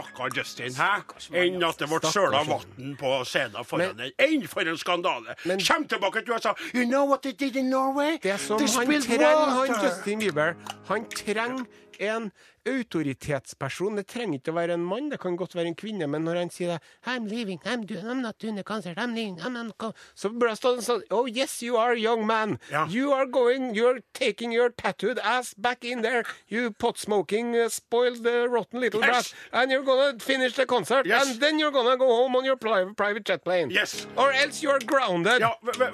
Stakkar 0.02 0.30
Justin, 0.38 0.72
hæ? 0.76 1.04
Enn 1.34 1.64
at 1.64 1.78
det 1.80 1.88
ble 1.90 2.12
søla 2.12 2.42
vann 2.48 2.96
på 3.00 3.12
scenen 3.26 3.66
foran 3.66 3.96
Men- 3.96 4.12
en. 4.20 4.42
Enn 4.42 4.48
for 4.48 4.62
en 4.62 4.78
skandale! 4.78 5.36
Men- 5.46 5.60
Kjem 5.60 5.88
tilbake 5.88 6.22
til 6.26 6.34
USA. 6.34 6.54
You 6.74 6.86
know 6.86 7.06
what 7.08 7.22
they 7.24 7.32
did 7.32 7.56
in 7.56 7.70
Norway? 7.70 8.18
Det 8.24 8.40
som 8.40 8.58
They 8.60 8.68
han 8.68 9.02
trenger, 9.02 9.46
han. 9.46 9.84
Justin 9.86 10.20
Bieber 10.20 10.54
Han 10.88 11.06
trenger 11.10 11.66
en 12.00 12.32
autoritetsperson. 12.66 13.96
Det 14.00 14.08
trenger 14.10 14.40
ikke 14.40 14.54
å 14.54 14.58
være 14.58 14.76
en 14.78 14.86
mann, 14.86 15.10
det 15.12 15.20
kan 15.22 15.36
godt 15.38 15.54
være 15.56 15.70
en 15.72 15.78
kvinne. 15.78 16.08
Men 16.10 16.26
når 16.26 16.40
han 16.42 16.52
sier 16.54 16.74
det 16.76 16.80
I'm 17.12 17.28
leaving, 17.30 17.60
I'm, 17.66 17.86
doing, 17.86 18.06
I'm 18.06 18.22
not 18.24 18.40
doing 18.42 18.56
the 18.58 18.64
concert, 18.64 18.98
I'm 18.98 19.14
leaving, 19.14 19.38
I'm 19.40 19.54
not 19.54 19.78
co-" 19.78 19.94
Så 20.16 20.30
burde 20.34 20.56
det 20.56 20.60
stå 20.62 20.74
sånn 20.82 21.04
Oh 21.12 21.26
yes, 21.30 21.62
you 21.62 21.78
are, 21.78 21.96
young 21.96 22.26
man. 22.26 22.58
Ja. 22.72 22.88
You 22.90 23.14
are 23.14 23.26
going, 23.26 23.74
you're 23.76 24.02
taking 24.14 24.52
your 24.52 24.70
tattooed 24.70 25.20
ass 25.24 25.54
back 25.54 25.84
in 25.86 26.02
there. 26.02 26.24
You 26.48 26.72
pot-smoking, 26.72 27.56
uh, 27.56 27.70
spoiled 27.70 28.26
uh, 28.26 28.48
rotten 28.50 28.80
little 28.82 29.02
Yes. 29.02 29.32
brat. 29.32 29.62
And 29.62 29.72
you're 29.72 29.84
gonna 29.86 30.18
finish 30.20 30.54
the 30.56 30.66
concert. 30.66 31.06
Yes. 31.06 31.28
And 31.30 31.40
then 31.40 31.60
you're 31.60 31.72
gonna 31.72 31.98
go 31.98 32.08
home 32.08 32.36
on 32.36 32.46
your 32.46 32.58
private, 32.58 32.96
private 32.98 33.26
jet 33.26 33.44
plane. 33.44 33.70
Yes. 33.70 34.08
Or 34.18 34.32
else 34.34 34.64
you're 34.64 34.80
grounded. 34.86 35.40
Ja, 35.42 35.54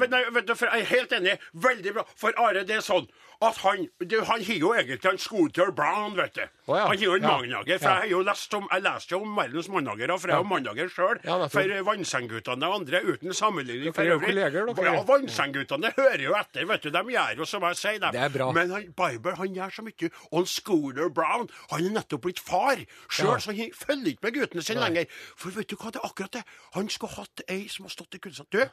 nei, 0.09 0.23
vet 0.31 0.47
du, 0.47 0.55
for 0.55 0.67
jeg 0.71 0.81
er 0.81 0.85
helt 0.95 1.11
enig. 1.11 1.37
Veldig 1.53 1.93
bra. 1.93 2.05
For 2.15 2.31
Are, 2.37 2.63
det 2.63 2.77
er 2.79 2.85
sånn 2.85 3.07
at 3.41 3.57
han 3.57 3.87
du, 3.99 4.21
Han 4.23 4.43
har 4.43 4.53
jo 4.59 4.73
egentlig 4.73 5.05
en 5.11 5.17
Scooter 5.17 5.71
Brown, 5.71 6.15
vet 6.15 6.35
du. 6.35 6.41
Oh, 6.67 6.75
ja. 6.77 6.85
Han 6.87 6.97
har 6.97 7.03
jo 7.05 7.13
en 7.15 7.23
Ja. 7.23 7.37
mannjager. 7.37 7.79
For 7.79 7.89
Ja. 7.89 7.93
jeg 7.95 8.01
har 8.01 8.07
jo 8.11 8.21
lest 8.21 8.53
om 8.53 8.67
Jeg 8.71 8.81
leste 8.83 9.09
jo 9.11 9.21
om 9.21 9.35
verdens 9.35 9.67
mannjagere, 9.69 10.19
for 10.19 10.27
jeg 10.27 10.35
er 10.35 10.43
jo 10.43 10.43
mannager 10.43 10.89
sjøl. 10.89 11.19
Ja, 11.25 11.47
for 11.47 11.83
Vannsengguttene 11.83 12.67
og 12.67 12.75
andre, 12.81 13.01
uten 13.03 13.33
sammenligning 13.33 13.93
for 13.95 14.03
dere. 14.03 14.93
Ja, 14.93 15.03
Vannsengguttene 15.03 15.91
hører 15.97 16.21
jo 16.21 16.33
etter, 16.37 16.65
vet 16.65 16.81
du. 16.83 16.89
De 16.91 16.97
gjør 17.03 17.37
jo 17.37 17.45
som 17.45 17.63
jeg 17.63 17.75
sier, 17.75 17.99
dem. 17.99 18.11
Det 18.11 18.21
er 18.21 18.29
bra. 18.29 18.51
Men 18.51 18.69
han, 18.69 18.83
Biber 18.93 19.35
han 19.35 19.55
gjør 19.55 19.69
så 19.73 19.81
mye. 19.83 20.11
Og 20.31 20.39
en 20.39 20.45
Scooter 20.45 21.09
Brown 21.09 21.49
han 21.71 21.85
er 21.85 21.89
nettopp 21.89 22.21
blitt 22.21 22.39
far 22.39 22.75
sjøl, 23.09 23.33
Ja. 23.33 23.37
så 23.37 23.55
han 23.55 23.71
følger 23.73 24.11
ikke 24.13 24.23
med 24.23 24.33
guttene 24.33 24.61
sine 24.63 24.79
lenger. 24.79 25.05
For 25.35 25.49
vet 25.49 25.67
du 25.67 25.75
hva, 25.75 25.91
det 25.91 25.99
er 26.03 26.07
akkurat 26.07 26.31
det. 26.31 26.43
Han 26.73 26.89
skulle 26.89 27.13
hatt 27.15 27.41
ei 27.49 27.67
som 27.67 27.85
har 27.85 27.89
stått 27.89 28.15
i 28.15 28.19
kunstner. 28.19 28.45
Du, 28.51 28.63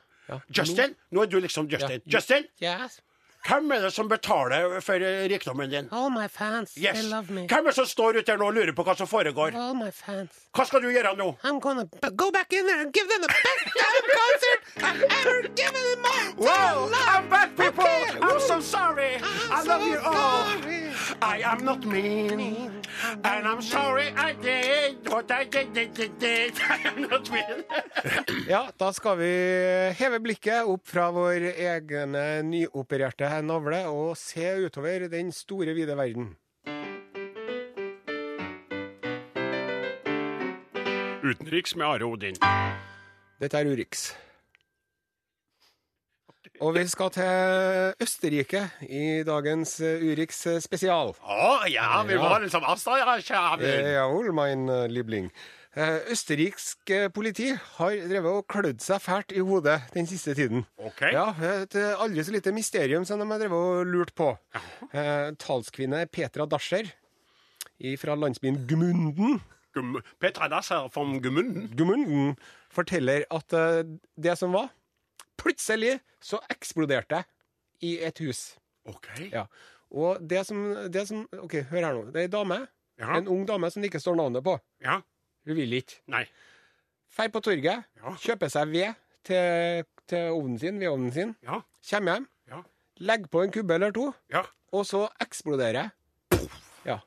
Justin, 0.53 0.95
nå 1.11 1.23
er 1.23 1.27
du 1.27 1.41
liksom 1.41 1.69
Justin. 1.71 2.03
Ja. 2.07 2.19
Justin, 2.19 2.45
Yes. 2.61 3.01
Hvem 3.47 3.71
er 3.73 3.80
det 3.87 3.92
som 3.95 4.09
betaler 4.11 4.80
for 4.85 4.95
eh, 5.04 5.28
rikdommen 5.30 5.71
din? 5.71 5.88
All 5.92 6.11
my 6.11 6.26
fans, 6.28 6.75
Yes. 6.76 6.99
they 7.00 7.09
love 7.09 7.30
me. 7.30 7.47
Hvem 7.47 7.66
er 7.66 7.71
det 7.71 7.75
som 7.78 7.87
står 7.87 8.18
ute 8.18 8.33
her 8.33 8.38
nå 8.40 8.49
og 8.50 8.54
lurer 8.59 8.75
på 8.76 8.85
hva 8.85 8.97
som 8.99 9.07
foregår? 9.09 9.54
All 9.57 9.75
my 9.78 9.90
fans. 9.95 10.30
Hva 10.57 10.66
skal 10.66 10.83
du 10.83 10.90
gjøre 10.90 11.14
nå? 11.16 11.30
I'm 11.45 11.61
gonna 11.61 11.87
go 12.16 12.30
back 12.30 12.52
in 12.52 12.66
there 12.66 12.80
and 12.83 12.92
give 12.92 13.09
them 13.09 13.23
the 13.23 13.28
best 13.28 13.64
damn 13.78 14.09
concert 14.18 14.61
I've 14.83 15.02
ever 15.21 15.49
given 15.54 15.85
in 15.92 16.02
my 16.02 16.18
entire 16.35 16.87
life. 16.90 17.09
I'm 17.16 17.28
bad 17.28 17.57
people! 17.57 17.85
Okay. 17.85 18.18
I'm 18.21 18.40
so 18.40 18.61
sorry! 18.61 19.16
I 19.50 19.62
love 19.62 19.83
so 19.83 19.87
you 19.87 19.99
all! 19.99 20.45
sorry. 20.45 20.85
I 21.23 21.40
am 21.42 21.64
not 21.64 21.85
mean. 21.87 22.73
And 23.25 23.47
I'm 23.47 23.62
sorry 23.62 24.09
I 24.16 24.33
did 24.42 25.09
what 25.09 25.30
I 25.30 25.45
did, 25.45 25.73
did, 25.73 25.95
did, 25.95 26.18
did. 26.18 26.52
I 26.68 26.78
am 26.88 27.02
not 27.02 27.30
mean. 27.30 27.62
Ja, 28.49 28.68
da 28.78 28.90
skal 28.92 29.16
vi 29.21 29.30
heve 29.99 30.18
blikket 30.21 30.66
opp 30.66 30.87
fra 30.88 31.09
vår 31.14 31.47
egne 31.54 32.25
nyopererte 32.42 33.28
navle 33.45 33.85
og 33.91 34.17
se 34.19 34.55
utover 34.67 35.09
den 35.13 35.33
store, 35.33 35.75
vide 35.77 35.97
verden. 35.99 36.33
Utenriks 41.29 41.77
med 41.77 41.87
Are 41.87 42.09
Odin. 42.09 42.39
Dette 43.41 43.59
er 43.59 43.69
Urix. 43.69 44.09
Og 46.65 46.75
vi 46.75 46.87
skal 46.91 47.11
til 47.15 48.03
Østerrike 48.03 48.65
i 48.89 49.23
dagens 49.27 49.77
eh, 49.85 50.03
Urix 50.09 50.41
spesial. 50.65 51.13
Å 51.23 51.51
ja, 51.71 52.01
vi 52.09 52.17
må 52.19 52.25
ha 52.25 52.33
var 52.35 52.43
liksom 52.47 52.67
Østerrike. 52.67 53.37
Ja, 53.63 54.01
Jawohl, 54.01 54.33
mein 54.35 54.67
eh, 54.73 54.89
Liebling. 54.91 55.29
Eh, 55.79 56.09
Østerriksk 56.11 56.91
eh, 56.91 57.05
politi 57.15 57.53
har 57.55 57.93
drevet 58.11 58.33
og 58.41 58.47
klødd 58.51 58.81
seg 58.83 58.99
fælt 59.05 59.31
i 59.37 59.43
hodet 59.47 59.77
den 59.95 60.09
siste 60.11 60.33
tiden. 60.35 60.65
OK. 60.83 61.05
Ja, 61.15 61.29
Et 61.63 61.77
eh, 61.79 61.93
aldri 62.03 62.25
så 62.27 62.35
lite 62.35 62.51
mysterium 62.57 63.05
som 63.07 63.21
de 63.23 63.27
har 63.31 63.39
drevet 63.45 63.55
og 63.79 63.87
lurt 63.87 64.11
på. 64.19 64.33
Eh, 64.91 65.29
talskvinne 65.39 66.01
Petra 66.11 66.47
Dascher 66.51 66.89
fra 68.01 68.17
landsbyen 68.19 68.57
Gmunden, 68.67 69.37
Gum- 69.77 70.01
Petra 70.19 70.49
Dascher 70.51 70.89
fra 70.91 71.05
Gmunden? 71.23 71.69
Gmunden 71.79 72.33
forteller 72.75 73.23
at 73.31 73.55
eh, 73.55 73.85
det 74.19 74.35
som 74.41 74.53
var 74.57 74.73
Plutselig 75.39 76.01
så 76.19 76.41
eksploderte 76.51 77.21
det 77.21 77.87
i 77.87 77.93
et 78.03 78.19
hus. 78.19 78.57
OK. 78.91 79.07
Ja. 79.31 79.45
Og 79.95 80.19
det 80.29 80.41
som, 80.49 80.65
det 80.91 81.05
som 81.07 81.21
OK, 81.39 81.55
hør 81.71 81.85
her 81.87 81.95
nå. 81.95 82.01
Det 82.11 82.25
er 82.25 82.27
ei 82.27 82.33
dame. 82.33 82.57
Ja. 82.99 83.13
En 83.21 83.29
ung 83.31 83.45
dame 83.47 83.71
som 83.71 83.79
det 83.85 83.93
ikke 83.93 84.01
står 84.03 84.19
navnet 84.19 84.43
på. 84.43 84.57
Ja. 84.83 84.97
Hun 85.49 85.57
vil 85.57 85.73
ikke. 85.81 85.99
Nei. 86.12 86.26
Feier 87.09 87.33
på 87.33 87.40
torget, 87.43 87.85
Ja. 87.99 88.12
kjøper 88.21 88.50
seg 88.52 88.69
ved 88.73 88.95
til, 89.25 89.85
til 90.07 90.31
ovnen 90.37 90.59
sin, 90.61 90.78
vedovnen 90.81 91.12
sin, 91.14 91.35
Ja. 91.43 91.62
kommer 91.90 92.14
hjem, 92.19 92.26
Ja. 92.52 92.62
legger 93.00 93.28
på 93.33 93.43
en 93.45 93.50
kubbe 93.55 93.75
eller 93.75 93.90
to, 93.97 94.14
Ja. 94.31 94.43
og 94.73 94.85
så 94.87 95.09
eksploderer. 95.21 95.90
Ja. 96.85 97.00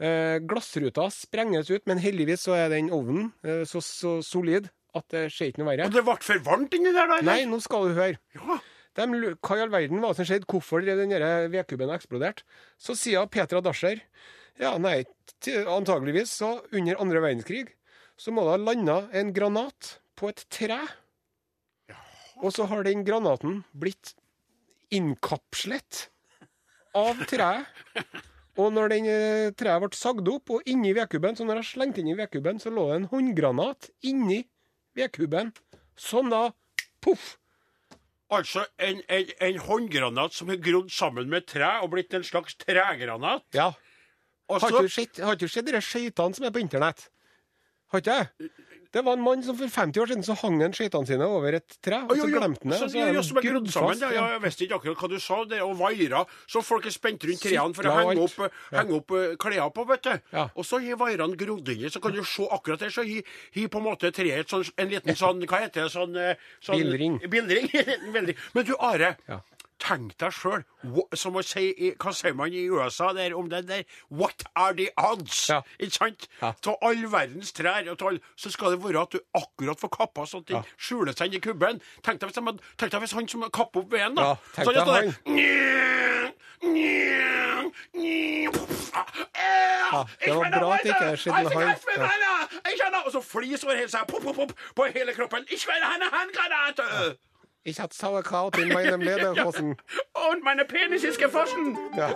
Eh, 0.00 0.38
glassruta 0.38 1.10
sprenges 1.12 1.70
ut, 1.70 1.82
men 1.86 1.98
heldigvis 1.98 2.46
så 2.46 2.54
er 2.56 2.68
den 2.72 2.88
ovnen 2.90 3.32
eh, 3.44 3.64
så, 3.68 3.82
så 3.84 4.22
solid 4.24 4.70
at 4.94 5.08
det 5.12 5.26
skjer 5.30 5.50
ikke 5.52 5.58
noe 5.62 5.76
verre. 5.76 5.86
Og 5.86 5.92
det 5.92 6.04
ble 6.06 6.16
for 6.24 6.38
varmt 6.46 6.72
inni 6.74 6.92
der, 6.94 7.06
da? 7.10 7.20
Nei, 7.20 7.44
nå 7.44 7.60
skal 7.60 7.88
du 7.90 7.94
høre. 7.98 8.16
Ja. 8.34 8.58
De, 8.96 9.02
hva 9.38 9.56
i 9.56 9.60
all 9.62 9.70
verden 9.70 10.00
var 10.02 10.14
det 10.14 10.16
som 10.16 10.26
skjedde? 10.26 10.46
Hvorfor 10.50 10.80
drev 10.82 10.98
den 10.98 11.12
vedkubben 11.52 11.92
eksplodert? 11.94 12.42
Så 12.78 12.96
sier 12.98 13.26
Petra 13.30 13.60
Dascher 13.62 14.00
ja, 14.58 14.76
nei, 14.78 15.04
antageligvis 15.46 16.32
så 16.40 16.56
under 16.72 16.98
andre 17.00 17.20
verdenskrig 17.22 17.68
så 18.20 18.32
må 18.34 18.44
det 18.44 18.52
ha 18.52 18.60
landa 18.60 18.96
en 19.16 19.32
granat 19.32 19.94
på 20.18 20.28
et 20.28 20.44
tre. 20.52 20.80
Og 22.40 22.52
så 22.52 22.66
har 22.68 22.84
den 22.84 23.04
granaten 23.04 23.62
blitt 23.72 24.14
innkapslet 24.92 26.06
av 26.96 27.20
treet. 27.30 27.68
Og 28.60 28.72
når 28.74 28.92
den 28.92 29.06
eh, 29.08 29.50
treet 29.56 29.80
ble 29.80 29.96
sagd 29.96 30.28
opp, 30.28 30.50
og 30.52 30.66
inni 30.68 30.92
vedkubben, 30.96 31.36
så 31.38 31.46
når 31.48 31.62
jeg 31.62 31.70
slengte 31.70 32.02
inn 32.02 32.10
i 32.12 32.16
vedkubben, 32.18 32.58
så 32.60 32.72
lå 32.74 32.88
det 32.90 32.96
en 32.98 33.10
håndgranat 33.12 33.88
inni 34.10 34.42
vedkubben. 34.98 35.54
Sånn 35.96 36.32
da 36.32 36.48
Poff! 37.00 37.36
Altså 38.30 38.66
en, 38.78 39.00
en, 39.10 39.30
en 39.42 39.62
håndgranat 39.64 40.36
som 40.36 40.50
er 40.52 40.60
grodd 40.62 40.90
sammen 40.94 41.30
med 41.32 41.48
tre 41.50 41.70
og 41.80 41.94
blitt 41.94 42.12
en 42.14 42.26
slags 42.26 42.58
tregranat. 42.60 43.46
Ja. 43.56 43.70
Også... 44.50 44.66
Har 44.66 44.76
har 45.24 45.38
du 45.40 45.48
sett 45.48 45.70
de 45.70 45.80
skøytene 45.80 46.36
som 46.36 46.46
er 46.46 46.52
på 46.54 46.62
internett? 46.62 47.08
Har 47.90 48.02
ikke 48.02 48.18
det? 48.20 48.50
Det 48.90 49.04
var 49.06 49.14
en 49.14 49.22
mann 49.22 49.42
som 49.46 49.54
for 49.54 49.70
50 49.70 50.02
år 50.02 50.08
siden 50.10 50.24
så 50.26 50.34
hang 50.40 50.56
han 50.64 50.72
skøytene 50.74 51.06
sine 51.06 51.26
over 51.30 51.54
et 51.60 51.76
tre, 51.78 52.00
og 52.10 52.16
så 52.18 52.26
glemte 52.26 52.64
han 52.64 52.72
det. 52.72 52.78
Så, 52.80 52.88
ja, 52.98 53.22
som 53.22 53.38
er 53.38 53.44
grodd 53.46 53.68
sammen. 53.70 54.00
Ja, 54.02 54.24
jeg 54.32 54.42
visste 54.42 54.66
ikke 54.66 54.80
akkurat 54.80 55.04
hva 55.04 55.10
du 55.12 55.22
sa. 55.22 55.38
Det, 55.50 55.60
og 55.62 55.76
vairer. 55.78 56.32
Så 56.50 56.62
folk 56.66 56.88
er 56.90 56.94
spent 56.94 57.26
rundt 57.28 57.44
trærne 57.44 57.76
for 57.76 57.86
å 57.86 57.92
henge 58.00 58.24
opp, 58.24 58.56
ja. 58.74 58.82
opp 58.98 59.14
eh, 59.14 59.36
klær 59.44 59.70
på, 59.76 59.84
vet 59.92 60.08
du. 60.08 60.10
Ja. 60.34 60.48
Og 60.58 60.66
så 60.66 60.82
har 60.82 60.98
vairene 60.98 61.38
grodd 61.38 61.70
inni, 61.70 61.92
så 61.94 62.02
kan 62.02 62.16
du 62.18 62.24
se 62.26 62.48
akkurat 62.50 62.82
der, 62.82 62.90
så 62.94 63.06
har 63.06 63.70
på 63.70 63.82
en 63.82 63.86
måte 63.86 64.10
treet 64.16 64.50
sånn, 64.50 64.66
en 64.74 64.90
liten 64.90 65.18
sånn 65.22 65.46
Hva 65.46 65.62
heter 65.68 65.86
det? 65.86 65.94
Sånn, 65.94 66.18
eh, 66.18 66.50
sånn. 66.58 66.82
Bilring. 66.82 67.20
Bilring. 67.30 67.70
Men 68.14 68.66
du, 68.66 68.74
Are. 68.74 69.14
Ja. 69.30 69.38
Tenk 69.80 70.12
deg 70.20 70.32
sjøl, 70.36 70.62
som 71.16 71.34
å 71.34 71.42
si 71.44 71.70
i- 71.72 71.94
Hva 71.98 72.12
sier 72.12 72.34
man 72.36 72.52
i 72.52 72.66
USA 72.68 73.12
der 73.16 73.32
om 73.36 73.48
det 73.48 73.62
der? 73.66 73.84
What 74.10 74.42
are 74.54 74.74
the 74.74 74.90
odds? 74.98 75.48
Ja. 75.48 75.62
Ikke 75.80 75.92
sant? 75.96 76.28
Ja. 76.42 76.52
Av 76.66 76.76
all 76.82 77.06
verdens 77.08 77.52
trær, 77.56 77.88
og 77.90 78.02
all, 78.02 78.18
så 78.36 78.50
skal 78.52 78.72
det 78.76 78.82
være 78.84 79.00
at 79.02 79.10
du 79.16 79.20
akkurat 79.34 79.80
får 79.80 79.90
kappa 79.96 80.26
sånn 80.28 80.40
at 80.40 80.46
den 80.46 80.56
Ja. 80.56 80.62
skjuler 80.78 81.16
seg 81.16 81.30
inni 81.32 81.40
kubben. 81.40 81.80
Tenk 82.02 82.20
deg 82.20 82.28
hvis, 82.30 82.60
tenk 82.76 82.90
deg 82.92 83.00
hvis 83.00 83.12
han 83.12 83.28
som 83.28 83.42
kapper 83.50 83.80
opp 83.80 83.90
veden, 83.90 84.14
da. 84.14 84.22
Ja, 84.22 84.36
tenk 84.54 84.66
så 84.68 84.72
deg 84.74 84.84
det 84.84 84.94
der, 84.94 85.06
«Njæ, 85.32 86.32
njæ, 86.62 87.40
Ja, 89.92 90.04
det 90.24 90.34
var 90.36 90.50
bra 90.50 90.72
at 90.74 90.82
det 90.82 90.90
ikke 90.90 91.04
han. 91.04 91.16
Jeg 92.64 92.78
kjenner, 92.78 93.00
Og 93.06 93.12
så 93.12 93.20
flis 93.22 93.64
over 93.64 93.74
hele 93.76 93.88
seg, 93.88 94.06
pop, 94.06 94.22
pop, 94.22 94.34
pop, 94.36 94.52
på 94.76 94.84
hele 94.92 95.14
kroppen. 95.14 95.42
Ikke 95.48 95.54
Ich 95.54 95.66
henne, 95.66 95.86
eine 95.94 96.10
Handgranate! 96.12 97.16
Ich 97.62 97.78
hatte 97.80 97.94
Sauerkraut 97.96 98.56
in 98.58 98.68
meinem 98.68 99.00
Lederhosen. 99.10 99.76
Und 100.30 100.42
meine 100.44 100.64
Penis 100.64 101.04
ist 101.04 101.18
gefrossen! 101.18 101.76
Ja. 101.96 102.14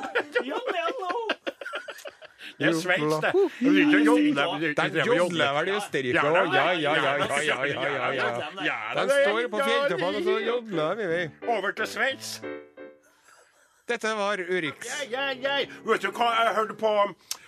Det 2.58 2.66
er 2.68 2.74
Sveits, 2.74 3.20
det. 3.20 3.32
Den 3.60 4.04
jodler 4.04 5.62
i 5.66 5.70
Østerrike 5.74 6.14
Ja, 6.14 6.22
òg? 6.22 6.52
Ja, 6.54 6.72
ja, 6.72 6.94
ja, 6.94 7.16
ja. 7.16 7.26
ja, 7.26 7.40
ja, 7.42 7.64
ja, 7.64 7.88
ja, 7.88 8.12
ja. 8.12 8.26
Ja, 8.64 8.76
De 8.94 9.00
det 9.08 9.16
er- 9.16 9.24
står 9.24 9.48
på 9.50 9.58
fjelltoppene, 9.64 10.16
og 10.16 10.22
så 10.28 10.36
jodler 10.46 10.94
vi. 10.94 11.30
Over 11.48 11.70
til 11.72 11.86
Sveits. 11.86 12.42
Dette 13.88 14.08
var 14.16 14.38
Urix. 14.38 14.86
Ja, 15.10 15.30
ja, 15.32 15.58
ja. 15.58 15.66
Vet 15.84 16.02
du 16.02 16.10
hva, 16.12 16.30
jeg 16.44 16.54
hørte 16.56 16.74
på 16.74 16.92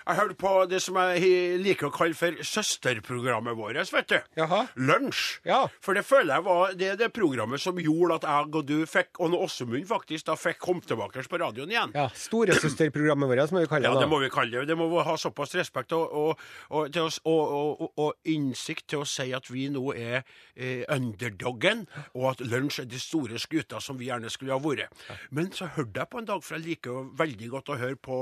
Jeg 0.07 0.21
hørte 0.21 0.35
på 0.39 0.51
det 0.71 0.79
som 0.85 0.97
jeg 1.01 1.59
liker 1.59 1.89
å 1.89 1.95
kalle 1.95 2.15
for 2.15 2.37
søsterprogrammet 2.47 3.57
vårt, 3.59 3.79
vet 3.91 4.13
du. 4.13 4.19
Jaha. 4.39 4.61
Lunsj. 4.79 5.41
Ja. 5.49 5.65
For 5.83 5.99
det 5.99 6.05
føler 6.07 6.37
jeg 6.37 6.45
var 6.47 6.77
det, 6.79 6.91
det 7.01 7.09
programmet 7.17 7.59
som 7.59 7.81
gjorde 7.83 8.21
at 8.21 8.27
jeg 8.29 8.53
og 8.61 8.69
du 8.69 8.77
fikk, 8.87 9.19
og 9.19 9.35
Åsemund 9.35 9.89
faktisk, 9.91 10.29
da 10.29 10.37
fikk 10.39 10.61
komme 10.63 10.87
tilbake 10.87 11.25
på 11.27 11.41
radioen 11.43 11.73
igjen. 11.75 11.95
Ja, 11.97 12.07
Storesøsterprogrammet 12.15 13.33
vårt, 13.33 13.55
må 13.57 13.65
vi 13.65 13.71
kalle 13.73 13.91
Ja, 13.91 13.97
det. 13.97 14.05
det 14.05 14.11
må 14.13 14.21
vi 14.23 14.31
kalle 14.31 14.61
det. 14.61 14.69
Det 14.71 14.77
må 14.79 14.87
vi 14.93 15.03
ha 15.09 15.17
såpass 15.19 15.57
respekt 15.59 15.97
og, 15.99 16.15
og, 16.15 16.47
og, 16.71 16.87
til 16.95 17.09
oss, 17.09 17.19
og, 17.27 17.83
og, 17.99 18.15
innsikt 18.31 18.87
til 18.93 19.03
å 19.03 19.09
si 19.11 19.33
at 19.35 19.51
vi 19.51 19.67
nå 19.75 19.89
er 19.91 20.21
eh, 20.55 20.87
underdoggen, 20.87 21.87
og 22.15 22.31
at 22.31 22.47
lunsj 22.47 22.85
er 22.85 22.91
de 22.95 23.03
store 23.03 23.43
skuta 23.43 23.83
som 23.83 23.99
vi 23.99 24.13
gjerne 24.13 24.31
skulle 24.31 24.55
ha 24.55 24.63
vært. 24.63 24.95
Men 25.35 25.51
så 25.51 25.67
hørte 25.75 25.99
jeg 25.99 26.13
på 26.15 26.23
en 26.23 26.31
dag, 26.31 26.47
for 26.47 26.61
jeg 26.61 26.67
liker 26.71 26.95
jo 26.95 27.05
veldig 27.19 27.53
godt 27.59 27.75
å 27.75 27.81
høre 27.83 27.99
på 27.99 28.21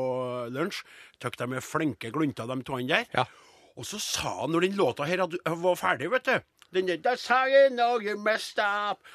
lunsj, 0.54 0.80
Tøk 1.22 1.38
de 1.40 1.46
er 1.56 1.64
flinke 1.74 2.10
glunter, 2.14 2.46
de 2.50 2.62
to 2.66 2.78
der. 2.88 3.06
Ja. 3.14 3.26
Og 3.74 3.86
så 3.88 3.98
sa 3.98 4.40
han, 4.44 4.52
når 4.54 4.68
den 4.68 4.76
låta 4.78 5.06
her 5.10 5.24
var 5.26 5.74
ferdig, 5.80 6.10
vet 6.14 6.28
du 6.30 6.36
den 6.74 6.88
der. 6.90 6.98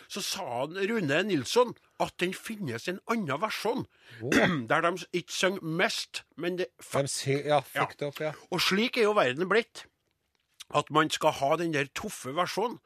Så 0.07 0.21
sa 0.23 0.43
han 0.61 0.77
Rune 0.89 1.23
Nilsson 1.27 1.73
at 1.99 2.13
den 2.19 2.33
finnes 2.33 2.87
en 2.87 2.99
annen 3.11 3.41
versjon, 3.41 3.85
der 4.71 4.85
de 4.85 4.91
ikke 5.19 5.33
synger 5.35 5.63
mest, 5.81 6.23
men 6.37 6.55
det 6.59 6.69
De 6.93 7.03
sy- 7.11 7.43
ja, 7.45 7.59
Opp, 7.59 8.19
ja. 8.23 8.31
og 8.51 8.61
slik 8.63 8.97
er 8.97 9.09
jo 9.09 9.15
verden 9.17 9.49
blitt. 9.51 9.85
At 10.69 10.91
man 10.93 11.09
skal 11.09 11.33
ha 11.39 11.55
den 11.57 11.73
der 11.73 11.87
tøffe 11.97 12.31
versjonen. 12.37 12.77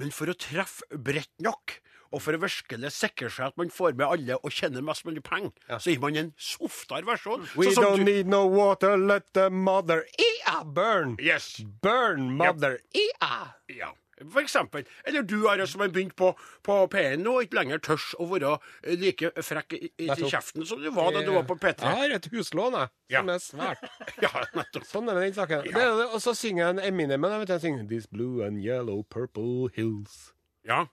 Men 0.00 0.10
for 0.10 0.26
å 0.32 0.34
treffe 0.40 0.86
bredt 0.96 1.30
nok, 1.44 1.76
og 2.12 2.22
for 2.22 2.36
å 2.36 2.40
virkelig 2.42 2.92
sikre 2.94 3.30
seg 3.30 3.46
at 3.50 3.56
man 3.60 3.70
får 3.72 3.96
med 3.98 4.06
alle 4.06 4.38
og 4.42 4.50
tjener 4.54 4.84
mest 4.86 5.04
mulig 5.08 5.22
penger, 5.26 5.52
så 5.78 5.90
gir 5.92 6.00
man 6.02 6.16
en 6.16 6.32
softere 6.38 7.06
versjon. 7.08 7.46
We 7.56 7.72
Sånn 7.74 7.84
don't 7.84 8.04
du- 8.04 8.08
need 8.12 8.26
no 8.30 8.44
water, 8.46 8.96
let 8.96 9.32
the 9.34 9.48
mother 9.50 10.04
Ea 10.18 10.62
burn! 10.64 11.16
Yes. 11.20 11.56
Burn, 11.82 12.30
mother 12.36 12.78
Ea! 12.94 13.54
Ja. 13.68 13.92
For 14.32 14.40
eksempel. 14.40 14.86
Eller 15.04 15.20
du, 15.28 15.42
Are, 15.46 15.66
som 15.68 15.82
har 15.84 15.90
begynt 15.92 16.14
på, 16.16 16.30
på 16.64 16.76
P1 16.88 17.18
nå, 17.20 17.34
ikke 17.44 17.58
lenger 17.58 17.82
tørs 17.84 18.14
å 18.16 18.24
være 18.30 18.54
eh, 18.80 18.94
like 18.96 19.28
frekk 19.44 19.74
i, 19.76 19.90
i, 20.00 20.06
kjeften 20.08 20.64
som 20.64 20.80
du 20.80 20.88
var 20.96 21.10
da 21.12 21.20
du 21.20 21.34
var 21.34 21.44
på 21.44 21.58
P3. 21.60 21.84
Jeg 21.84 21.98
har 22.00 22.14
et 22.16 22.28
huslån, 22.32 22.78
jeg, 22.80 22.88
som 23.12 23.28
Ja. 23.28 23.34
er 23.34 23.42
svært. 23.44 23.84
Ja, 24.24 24.30
nettopp. 24.56 24.86
Sånn 24.88 25.10
er 25.12 25.20
den 25.20 25.36
saken. 25.36 25.68
Er 25.68 25.92
det, 26.00 26.06
og 26.08 26.16
så 26.24 26.32
synger 26.32 26.62
jeg 26.64 26.70
en 26.78 26.80
Eminem, 26.88 27.20
men 27.26 27.34
jeg 27.36 27.42
vet 27.44 27.52
jeg 27.58 27.64
synger 27.66 27.84
This 27.92 28.06
blue 28.08 28.40
and 28.46 28.64
yellow 28.64 29.02
purple 29.12 29.68
hills. 29.76 30.32
Ja. 30.64 30.86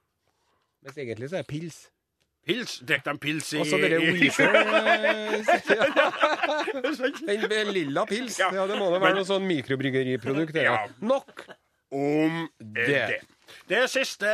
Mens 0.84 0.98
egentlig 1.00 1.30
så 1.32 1.40
er 1.40 1.46
det 1.46 1.52
pils. 1.52 1.84
Pils. 2.44 2.80
Drikk 2.84 3.06
de 3.08 3.13
pils 3.24 3.54
i 3.56 3.60
Og 3.62 3.68
så 3.70 3.78
dere 3.80 4.02
Weezer 4.04 4.52
eh, 4.52 5.38
Den 7.54 7.72
lilla 7.72 8.04
pils. 8.10 8.40
Ja. 8.42 8.50
Ja, 8.52 8.66
det 8.68 8.80
må 8.80 8.90
da 8.92 9.00
være 9.00 9.22
noe 9.22 9.28
sånn 9.28 9.46
mikrobryggeriprodukt. 9.48 10.58
Ja. 10.60 10.74
Ja. 10.75 10.90
Nok 11.08 11.46
Om 11.94 12.50
det. 12.60 12.90
det. 12.90 13.22
Det 13.70 13.78
er 13.78 13.88
siste 13.92 14.28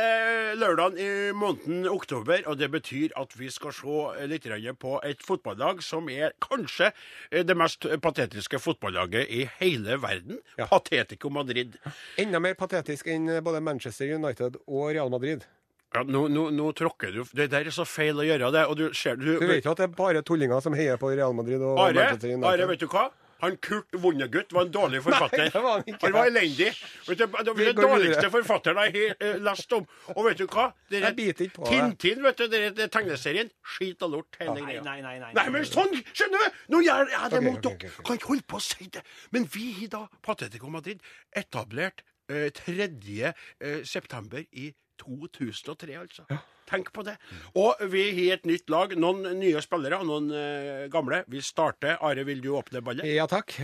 lørdagen 0.56 0.96
i 0.98 1.08
måneden 1.36 1.84
oktober, 1.90 2.40
og 2.48 2.56
det 2.58 2.70
betyr 2.72 3.12
at 3.20 3.34
vi 3.36 3.50
skal 3.52 3.74
se 3.76 4.26
litt 4.30 4.46
grann 4.48 4.78
på 4.80 4.96
et 5.06 5.22
fotballag 5.26 5.82
som 5.84 6.08
er 6.10 6.32
kanskje 6.42 6.88
eh, 7.30 7.44
det 7.46 7.54
mest 7.58 7.86
patetiske 8.02 8.58
fotballaget 8.62 9.30
i 9.30 9.44
hele 9.60 10.00
verden. 10.02 10.40
Patetico 10.58 11.30
Madrid. 11.30 11.78
Enda 12.18 12.42
mer 12.42 12.58
patetisk 12.58 13.10
enn 13.12 13.28
både 13.44 13.62
Manchester 13.62 14.10
United 14.16 14.58
og 14.66 14.90
Real 14.96 15.12
Madrid. 15.12 15.46
Ja, 15.94 16.04
nå, 16.06 16.28
nå, 16.30 16.50
nå 16.54 16.68
tråkker 16.78 17.10
du 17.10 17.24
Det 17.34 17.48
der 17.50 17.66
er 17.66 17.74
så 17.74 17.82
feil 17.88 18.14
å 18.22 18.26
gjøre 18.26 18.52
det. 18.54 18.66
Og 18.70 18.76
du 18.78 18.84
ser 18.94 19.16
du, 19.18 19.32
Du 19.40 19.46
vet 19.50 19.64
jo 19.66 19.72
at 19.72 19.80
det 19.82 19.88
er 19.88 19.96
bare 19.96 20.22
tullinger 20.22 20.60
som 20.62 20.76
heier 20.78 20.96
på 21.00 21.10
Real 21.10 21.34
Madrid 21.34 21.58
og 21.62 21.80
Are, 21.82 21.94
Manchester 21.96 22.30
United. 22.36 22.46
Are, 22.52 22.68
vet 22.70 22.84
du 22.84 22.86
hva? 22.92 23.08
Han 23.40 23.54
Kurt 23.64 23.96
Vonnegut 23.96 24.50
var 24.52 24.66
en 24.66 24.72
dårlig 24.74 24.98
forfatter. 25.00 25.38
Nei, 25.40 25.48
det 25.48 25.60
var 25.64 25.78
han 25.78 25.86
ikke. 25.88 26.00
Han 26.02 26.12
var 26.12 26.26
elendig. 26.28 26.66
Vet 27.06 27.08
du, 27.08 27.22
det 27.24 27.28
var 27.32 27.46
den 27.48 27.78
dårligste 27.78 28.10
videre. 28.20 28.30
forfatteren 28.34 28.80
jeg 28.84 28.92
har 29.08 29.14
eh, 29.30 29.38
lest 29.46 29.72
om. 29.72 29.86
Og 30.12 30.26
vet 30.26 30.42
du 30.42 30.44
hva? 30.44 30.66
Det 30.92 31.00
det. 31.00 31.46
Tintin, 31.70 32.20
vet 32.26 32.36
du, 32.36 32.44
det 32.52 32.60
er- 32.66 32.82
er 32.84 32.90
tegneserien. 32.92 33.48
Skit 33.64 34.04
og 34.04 34.12
lort, 34.12 34.36
hele 34.42 34.60
greia. 34.60 34.82
nei, 34.84 34.98
nei. 35.00 35.14
nei, 35.24 35.32
Nei, 35.38 35.46
men 35.56 35.64
sånn, 35.64 35.96
skjønner 36.12 36.44
du! 36.44 36.60
Nå 36.76 36.82
gjør 36.84 37.08
jeg 37.16 37.30
det 37.32 37.40
mot 37.48 37.62
dere. 37.64 37.90
Kan 38.04 38.20
ikke 38.20 38.30
holde 38.34 38.46
på 38.52 38.60
å 38.60 38.62
si 38.68 38.90
det. 38.92 39.02
Men 39.32 39.48
vi 39.56 39.72
har 39.80 39.88
da, 39.96 40.02
Patetico 40.28 40.68
Madrid, 40.76 41.00
etablert 41.34 42.04
eh, 42.28 42.50
3. 42.60 42.90
Eh, 43.32 43.82
september 43.88 44.44
i 44.52 44.68
2003, 45.00 45.98
altså. 46.00 46.22
Tenk 46.70 46.92
på 46.94 47.04
det. 47.06 47.16
Og 47.58 47.82
vi 47.90 48.06
har 48.14 48.38
et 48.38 48.48
nytt 48.48 48.70
lag. 48.72 48.94
Noen 48.98 49.26
nye 49.40 49.62
spillere 49.64 50.00
og 50.00 50.08
noen 50.08 50.30
eh, 50.30 50.86
gamle. 50.92 51.24
Vi 51.30 51.42
starter. 51.44 51.98
Are, 51.98 52.24
vil 52.28 52.42
du 52.44 52.52
åpne 52.54 52.82
ballet? 52.84 53.08
Ja 53.10 53.26
takk. 53.30 53.56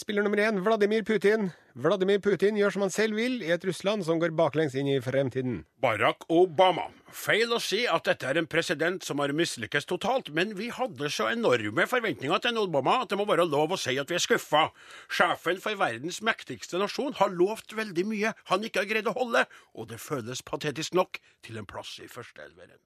Spiller 0.00 0.26
nummer 0.26 0.40
én, 0.40 0.62
Vladimir 0.64 1.04
Putin. 1.06 1.50
Vladimir 1.76 2.22
Putin 2.24 2.56
gjør 2.56 2.72
som 2.72 2.86
han 2.86 2.92
selv 2.94 3.18
vil 3.20 3.42
i 3.44 3.50
et 3.52 3.64
Russland 3.68 4.06
som 4.06 4.16
går 4.16 4.32
baklengs 4.32 4.72
inn 4.80 4.88
i 4.88 5.00
fremtiden. 5.04 5.58
Barack 5.84 6.24
Obama. 6.32 6.86
Feil 7.12 7.52
å 7.52 7.58
si 7.60 7.82
at 7.84 8.08
dette 8.08 8.24
er 8.30 8.40
en 8.40 8.48
president 8.48 9.04
som 9.04 9.20
har 9.20 9.34
mislykkes 9.36 9.84
totalt, 9.90 10.30
men 10.32 10.54
vi 10.56 10.70
hadde 10.72 11.10
så 11.12 11.28
enorme 11.28 11.84
forventninger 11.88 12.40
til 12.40 12.54
en 12.54 12.62
Obama 12.64 13.02
at 13.02 13.12
det 13.12 13.20
må 13.20 13.28
være 13.28 13.44
lov 13.48 13.76
å 13.76 13.80
si 13.80 13.92
at 14.00 14.08
vi 14.08 14.16
er 14.16 14.24
skuffa. 14.24 14.70
Sjefen 15.12 15.60
for 15.60 15.76
verdens 15.76 16.22
mektigste 16.24 16.80
nasjon 16.80 17.16
har 17.20 17.36
lovt 17.36 17.76
veldig 17.76 18.08
mye 18.08 18.32
han 18.48 18.64
ikke 18.64 18.86
har 18.86 18.92
greid 18.94 19.12
å 19.12 19.16
holde, 19.20 19.44
og 19.76 19.92
det 19.92 20.00
føles 20.00 20.44
patetisk 20.48 20.96
nok 20.96 21.20
til 21.44 21.60
en 21.60 21.68
plass 21.68 21.98
i 22.00 22.08
førsteelveren. 22.46 22.82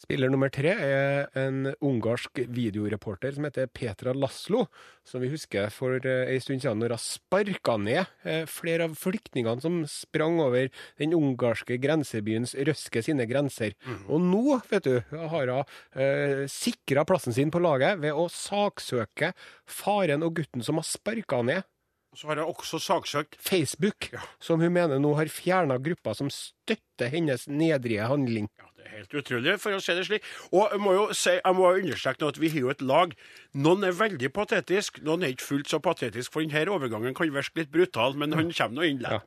Spiller 0.00 0.30
nummer 0.32 0.48
tre 0.48 0.70
er 0.72 1.26
en 1.36 1.74
ungarsk 1.84 2.38
videoreporter 2.48 3.34
som 3.36 3.44
heter 3.44 3.66
Petra 3.68 4.14
Laslo, 4.16 4.62
som 5.04 5.20
vi 5.20 5.28
husker 5.28 5.68
for 5.68 6.00
ei 6.00 6.38
en 6.38 6.40
stund 6.40 6.62
siden 6.62 6.80
når 6.80 6.94
hun 6.94 7.02
sparka 7.04 7.74
ned 7.76 8.06
eh, 8.24 8.46
flere 8.48 8.86
av 8.88 8.94
flyktningene 8.96 9.60
som 9.60 9.82
sprang 9.84 10.40
over 10.40 10.70
den 10.96 11.12
ungarske 11.12 11.76
grensebyens 11.82 12.56
Røske 12.56 13.02
sine 13.04 13.26
grenser. 13.28 13.76
Og 14.08 14.24
nå, 14.24 14.62
vet 14.70 14.88
du, 14.88 14.96
har 15.12 15.52
hun 15.52 15.68
eh, 15.92 16.46
sikra 16.48 17.04
plassen 17.04 17.36
sin 17.36 17.52
på 17.52 17.60
laget 17.60 18.00
ved 18.00 18.16
å 18.16 18.24
saksøke 18.32 19.34
faren 19.68 20.24
og 20.24 20.40
gutten 20.40 20.64
som 20.64 20.80
har 20.80 20.88
sparka 20.88 21.44
ned. 21.44 21.68
Så 22.16 22.26
har 22.26 22.40
jeg 22.40 22.50
også 22.50 22.80
saksøkt 22.82 23.36
Facebook, 23.38 24.08
som 24.42 24.58
hun 24.58 24.72
mener 24.74 24.98
nå 24.98 25.12
har 25.14 25.30
fjerna 25.30 25.76
grupper 25.78 26.16
som 26.18 26.30
støtter 26.34 27.12
hennes 27.12 27.44
nedrige 27.46 28.08
handling. 28.10 28.48
Ja, 28.58 28.69
helt 28.92 29.14
utrolig, 29.14 29.56
for 29.62 29.76
å 29.76 29.80
si 29.82 29.96
det 29.96 30.06
slik. 30.08 30.26
Og 30.50 30.72
jeg 30.72 30.82
må 30.82 30.94
jo 30.96 31.06
si, 31.16 31.36
jeg 31.38 31.56
må 31.56 31.70
understreke 31.72 32.30
at 32.32 32.40
vi 32.40 32.52
har 32.52 32.64
jo 32.64 32.72
et 32.72 32.84
lag. 32.84 33.14
Noen 33.54 33.86
er 33.88 33.96
veldig 33.96 34.32
patetisk, 34.36 35.02
noen 35.06 35.24
er 35.26 35.34
ikke 35.34 35.48
fullt 35.48 35.72
så 35.72 35.80
patetisk. 35.84 36.32
For 36.32 36.44
denne 36.44 36.72
overgangen 36.72 37.16
kan 37.16 37.32
virke 37.34 37.62
litt 37.62 37.72
brutal, 37.74 38.16
men 38.18 38.36
han 38.36 38.52
kommer 38.54 38.80
nå 38.80 38.88
inn 38.88 39.02
likevel. 39.02 39.26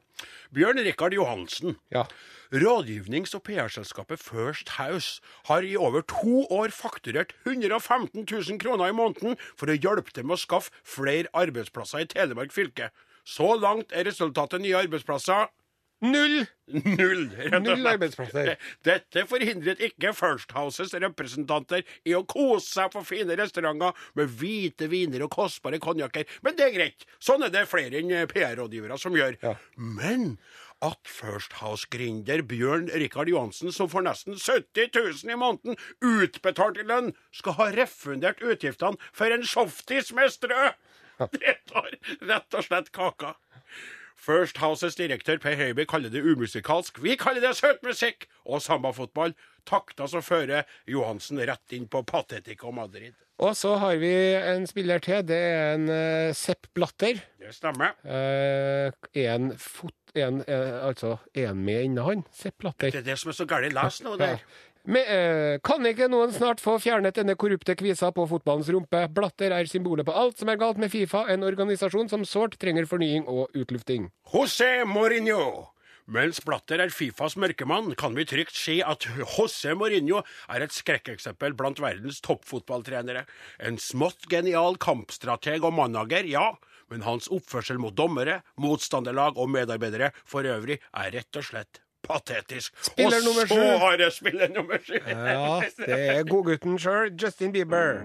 Bjørn 0.54 0.80
Rikard 0.86 1.16
Johansen. 1.18 1.78
Ja. 1.92 2.06
Rådgivnings- 2.54 3.34
og 3.34 3.42
PR-selskapet 3.48 4.22
First 4.22 4.76
House 4.78 5.22
har 5.50 5.66
i 5.66 5.74
over 5.76 6.02
to 6.06 6.46
år 6.54 6.70
fakturert 6.70 7.34
115 7.48 8.28
000 8.30 8.60
kroner 8.62 8.92
i 8.92 8.94
måneden 8.94 9.40
for 9.58 9.72
å 9.72 9.78
hjelpe 9.78 10.14
til 10.14 10.28
med 10.30 10.38
å 10.38 10.44
skaffe 10.44 10.70
flere 10.86 11.32
arbeidsplasser 11.34 12.06
i 12.06 12.12
Telemark 12.14 12.54
fylke. 12.54 12.92
Så 13.26 13.56
langt 13.58 13.92
er 13.96 14.06
resultatet 14.06 14.62
nye 14.62 14.78
arbeidsplasser 14.86 15.50
Null! 16.04 16.44
null. 16.68 17.30
Null 17.64 17.88
arbeidsplasser. 17.88 18.56
Dette 18.88 19.24
forhindret 19.30 19.80
ikke 19.84 20.12
First 20.18 20.52
Houses 20.56 20.92
representanter 21.00 21.86
i 22.08 22.16
å 22.18 22.26
kose 22.28 22.68
seg 22.68 22.92
på 22.94 23.04
fine 23.08 23.38
restauranter 23.40 23.96
med 24.20 24.34
hvite 24.40 24.90
viner 24.92 25.24
og 25.24 25.32
kostbare 25.36 25.80
konjakker, 25.84 26.28
men 26.44 26.58
det 26.60 26.68
er 26.68 26.76
greit. 26.76 27.08
Sånn 27.24 27.46
er 27.46 27.54
det 27.54 27.70
flere 27.72 28.02
enn 28.02 28.12
PR-rådgivere 28.32 29.00
som 29.00 29.16
gjør. 29.16 29.40
Ja. 29.44 29.56
Men 29.80 30.36
at 30.84 31.00
First 31.08 31.56
House-gründer 31.62 32.44
Bjørn 32.44 32.90
Rikard 32.92 33.32
Johansen, 33.32 33.72
som 33.72 33.88
får 33.92 34.04
nesten 34.10 34.36
70 34.36 34.92
000 35.24 35.32
i 35.32 35.40
måneden 35.40 35.80
utbetalt 36.04 36.82
i 36.82 36.88
lønn, 36.88 37.14
skal 37.32 37.56
ha 37.62 37.72
refundert 37.78 38.44
utgiftene 38.44 39.00
for 39.16 39.32
en 39.32 39.48
softis 39.48 40.12
med 40.16 40.34
strø! 40.36 40.74
Det 41.40 41.60
tar 41.70 41.94
rett 42.26 42.56
og 42.58 42.66
slett 42.66 42.92
kaka. 42.92 43.36
First 44.24 44.58
Houses 44.64 44.96
direktør 44.96 45.38
Per 45.44 45.56
Høiby 45.60 45.84
kaller 45.90 46.12
det 46.12 46.22
umusikalsk. 46.24 47.02
Vi 47.04 47.18
kaller 47.20 47.44
det 47.44 47.58
søt 47.58 47.82
musikk 47.84 48.30
og 48.46 48.62
sambafotball. 48.64 49.36
Takter 49.68 50.08
som 50.08 50.24
fører 50.24 50.64
Johansen 50.88 51.42
rett 51.44 51.76
inn 51.76 51.90
på 51.92 52.06
Patetico 52.08 52.72
Madrid. 52.72 53.18
Og 53.44 53.56
så 53.60 53.74
har 53.82 53.98
vi 54.00 54.14
en 54.38 54.68
spiller 54.70 55.04
til. 55.04 55.26
Det 55.28 55.40
er 55.50 55.74
en 55.74 55.90
uh, 55.90 56.36
Sepp 56.38 56.70
Blatter. 56.74 57.20
Det 57.42 57.52
stemmer. 57.56 57.98
Uh, 58.08 58.94
en 59.20 59.52
fot... 59.60 59.96
En, 60.16 60.44
uh, 60.46 60.88
altså, 60.88 61.18
er 61.34 61.50
han 61.50 61.64
med 61.66 61.88
inne, 61.90 62.04
han? 62.06 62.24
Sepp 62.32 62.62
Blatter. 62.62 62.94
Det 62.94 63.02
er 63.02 63.10
det 63.10 63.20
som 63.20 63.34
er 63.34 63.40
så 63.42 63.48
galt. 63.50 63.74
Les 63.74 64.02
nå 64.06 64.16
der. 64.22 64.44
Men, 64.84 65.06
eh, 65.08 65.60
kan 65.64 65.86
ikke 65.88 66.10
noen 66.12 66.32
snart 66.36 66.60
få 66.60 66.76
fjernet 66.84 67.16
denne 67.16 67.38
korrupte 67.40 67.72
kvisa 67.80 68.10
på 68.12 68.26
fotballens 68.28 68.68
rumpe? 68.68 69.06
Blatter 69.16 69.56
er 69.56 69.70
symbolet 69.72 70.04
på 70.04 70.12
alt 70.12 70.42
som 70.42 70.50
er 70.52 70.60
galt 70.60 70.78
med 70.78 70.92
Fifa, 70.92 71.24
en 71.32 71.46
organisasjon 71.48 72.10
som 72.12 72.26
sårt 72.28 72.58
trenger 72.60 72.84
fornying 72.86 73.24
og 73.24 73.48
utlufting. 73.56 74.10
José 74.34 74.84
Mourinho. 74.84 75.70
Mens 76.06 76.42
Blatter 76.44 76.82
er 76.84 76.92
Fifas 76.92 77.38
mørkemann, 77.40 77.94
kan 77.96 78.12
vi 78.12 78.26
trygt 78.28 78.58
si 78.60 78.82
at 78.84 79.08
José 79.22 79.72
Mourinho 79.72 80.20
er 80.52 80.66
et 80.66 80.76
skrekkeksempel 80.76 81.56
blant 81.56 81.80
verdens 81.80 82.20
toppfotballtrenere. 82.26 83.24
En 83.64 83.80
smått 83.80 84.28
genial 84.28 84.76
kampstrateg 84.84 85.64
og 85.64 85.78
manager, 85.80 86.28
ja, 86.28 86.50
men 86.92 87.08
hans 87.08 87.32
oppførsel 87.32 87.80
mot 87.80 87.96
dommere, 87.96 88.42
motstanderlag 88.60 89.40
og 89.40 89.48
medarbeidere 89.56 90.12
for 90.28 90.44
øvrig 90.44 90.82
er 90.92 91.16
rett 91.16 91.40
og 91.40 91.48
slett 91.54 91.83
patetisk. 92.08 92.74
Spiller 92.82 93.18
og 93.18 93.48
så 93.48 93.78
har 93.84 93.98
jeg 94.00 94.12
spiller 94.12 94.48
nummer 94.56 94.78
sju. 94.84 95.00
Ja, 95.08 95.62
det 95.78 96.00
er 96.18 96.24
godgutten 96.30 96.80
sjøl, 96.80 97.14
Justin 97.24 97.52
Bieber. 97.56 98.04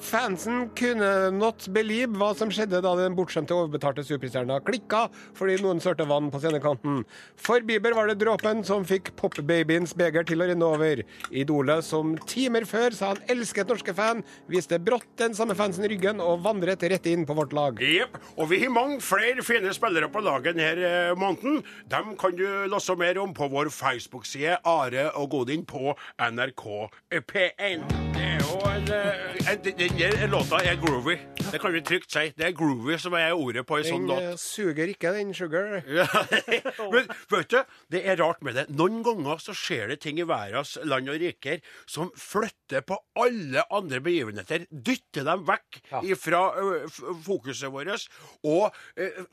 Fansen 0.00 0.70
kunne 0.78 1.30
not 1.36 1.66
believe 1.74 2.16
hva 2.18 2.30
som 2.36 2.50
skjedde 2.52 2.80
da 2.82 2.92
den 2.96 3.14
bortskjemte 3.18 3.54
overbetalte 3.54 4.04
superstjerna 4.06 4.56
klikka 4.64 5.04
fordi 5.36 5.58
noen 5.60 5.82
sørte 5.82 6.06
vann 6.08 6.30
på 6.32 6.40
scenekanten. 6.40 7.02
For 7.36 7.60
Bieber 7.66 7.94
var 7.96 8.08
det 8.08 8.18
dråpen 8.22 8.64
som 8.66 8.86
fikk 8.88 9.12
popbabyens 9.20 9.92
beger 9.98 10.24
til 10.26 10.40
å 10.40 10.48
renne 10.48 10.66
over. 10.66 11.04
Idolet 11.30 11.84
som 11.86 12.16
timer 12.30 12.64
før 12.68 12.96
sa 12.96 13.12
han 13.12 13.22
elsket 13.30 13.68
norske 13.70 13.94
fan, 13.96 14.24
viste 14.50 14.80
brått 14.80 15.08
den 15.20 15.36
samme 15.36 15.56
fansen 15.58 15.84
i 15.84 15.92
ryggen 15.92 16.22
og 16.24 16.42
vandret 16.46 16.82
rett 16.90 17.08
inn 17.10 17.26
på 17.28 17.36
vårt 17.36 17.54
lag. 17.56 17.80
Jepp. 17.84 18.16
Og 18.40 18.50
vi 18.50 18.62
har 18.64 18.72
mange 18.72 19.00
flere 19.04 19.44
fine 19.46 19.74
spillere 19.76 20.08
på 20.10 20.24
laget 20.24 20.56
denne 20.56 20.88
eh, 20.88 21.14
måneden. 21.18 21.60
Dem 21.92 22.14
kan 22.20 22.36
du 22.36 22.46
lese 22.72 22.96
mer 22.96 23.20
om 23.20 23.36
på 23.36 23.50
vår 23.52 23.72
Facebook-side 23.74 24.62
Are 24.64 25.10
og 25.12 25.30
Godin 25.36 25.66
på 25.68 25.94
NRK 26.16 26.64
P1. 27.30 28.39
En, 28.50 28.92
eh, 28.92 29.50
en, 29.52 29.62
Den 29.62 30.30
låta 30.30 30.58
er 30.64 30.74
groovy. 30.74 31.18
Det 31.50 31.58
kan 31.58 31.72
vi 31.72 31.80
trygt 31.82 32.10
si. 32.10 32.32
Det 32.36 32.46
er 32.46 32.54
groovy 32.54 32.96
som 32.98 33.14
er 33.14 33.32
ordet 33.34 33.62
på 33.66 33.78
en 33.78 33.86
sånn 33.86 34.06
låt. 34.10 34.22
Den 34.24 34.38
suger 34.40 34.90
ikke, 34.90 35.12
den 35.14 35.30
sugar. 35.34 35.80
Men 36.94 37.10
vet 37.30 37.52
du, 37.52 37.58
det 37.94 38.02
er 38.06 38.18
rart 38.18 38.42
med 38.46 38.58
det. 38.58 38.64
Noen 38.74 39.04
ganger 39.06 39.42
så 39.42 39.54
skjer 39.56 39.92
det 39.92 40.00
ting 40.02 40.18
i 40.18 40.26
verdens 40.26 40.76
land 40.82 41.10
og 41.10 41.18
riker 41.22 41.62
som 41.90 42.10
flytter 42.18 42.82
på 42.86 42.98
alle 43.18 43.64
andre 43.70 44.00
begivenheter. 44.02 44.66
Dytter 44.70 45.26
dem 45.26 45.46
vekk 45.46 45.80
fra 46.18 46.42
fokuset 47.26 47.70
vårt 47.70 48.06
og 48.46 48.76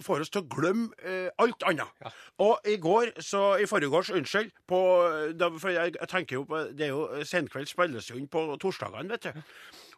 får 0.03 0.25
oss 0.25 0.33
til 0.33 0.43
å 0.43 0.49
glemme 0.49 1.17
alt 1.41 1.65
annet. 1.69 2.09
Og 2.43 2.69
i 2.69 2.77
går, 2.81 3.15
så 3.23 3.55
i 3.61 3.67
forgårs, 3.69 4.11
unnskyld, 4.13 4.53
på, 4.69 4.81
for 5.57 5.73
jeg 5.73 6.09
tenker 6.09 6.39
jo 6.39 6.45
på 6.47 6.63
Det 6.77 6.87
er 6.87 6.93
jo 6.93 7.25
senkveld 7.27 7.69
spilles 7.69 8.09
jo 8.09 8.17
inn 8.19 8.29
på 8.31 8.43
torsdagene, 8.61 9.06
vet 9.11 9.29
du. 9.29 9.41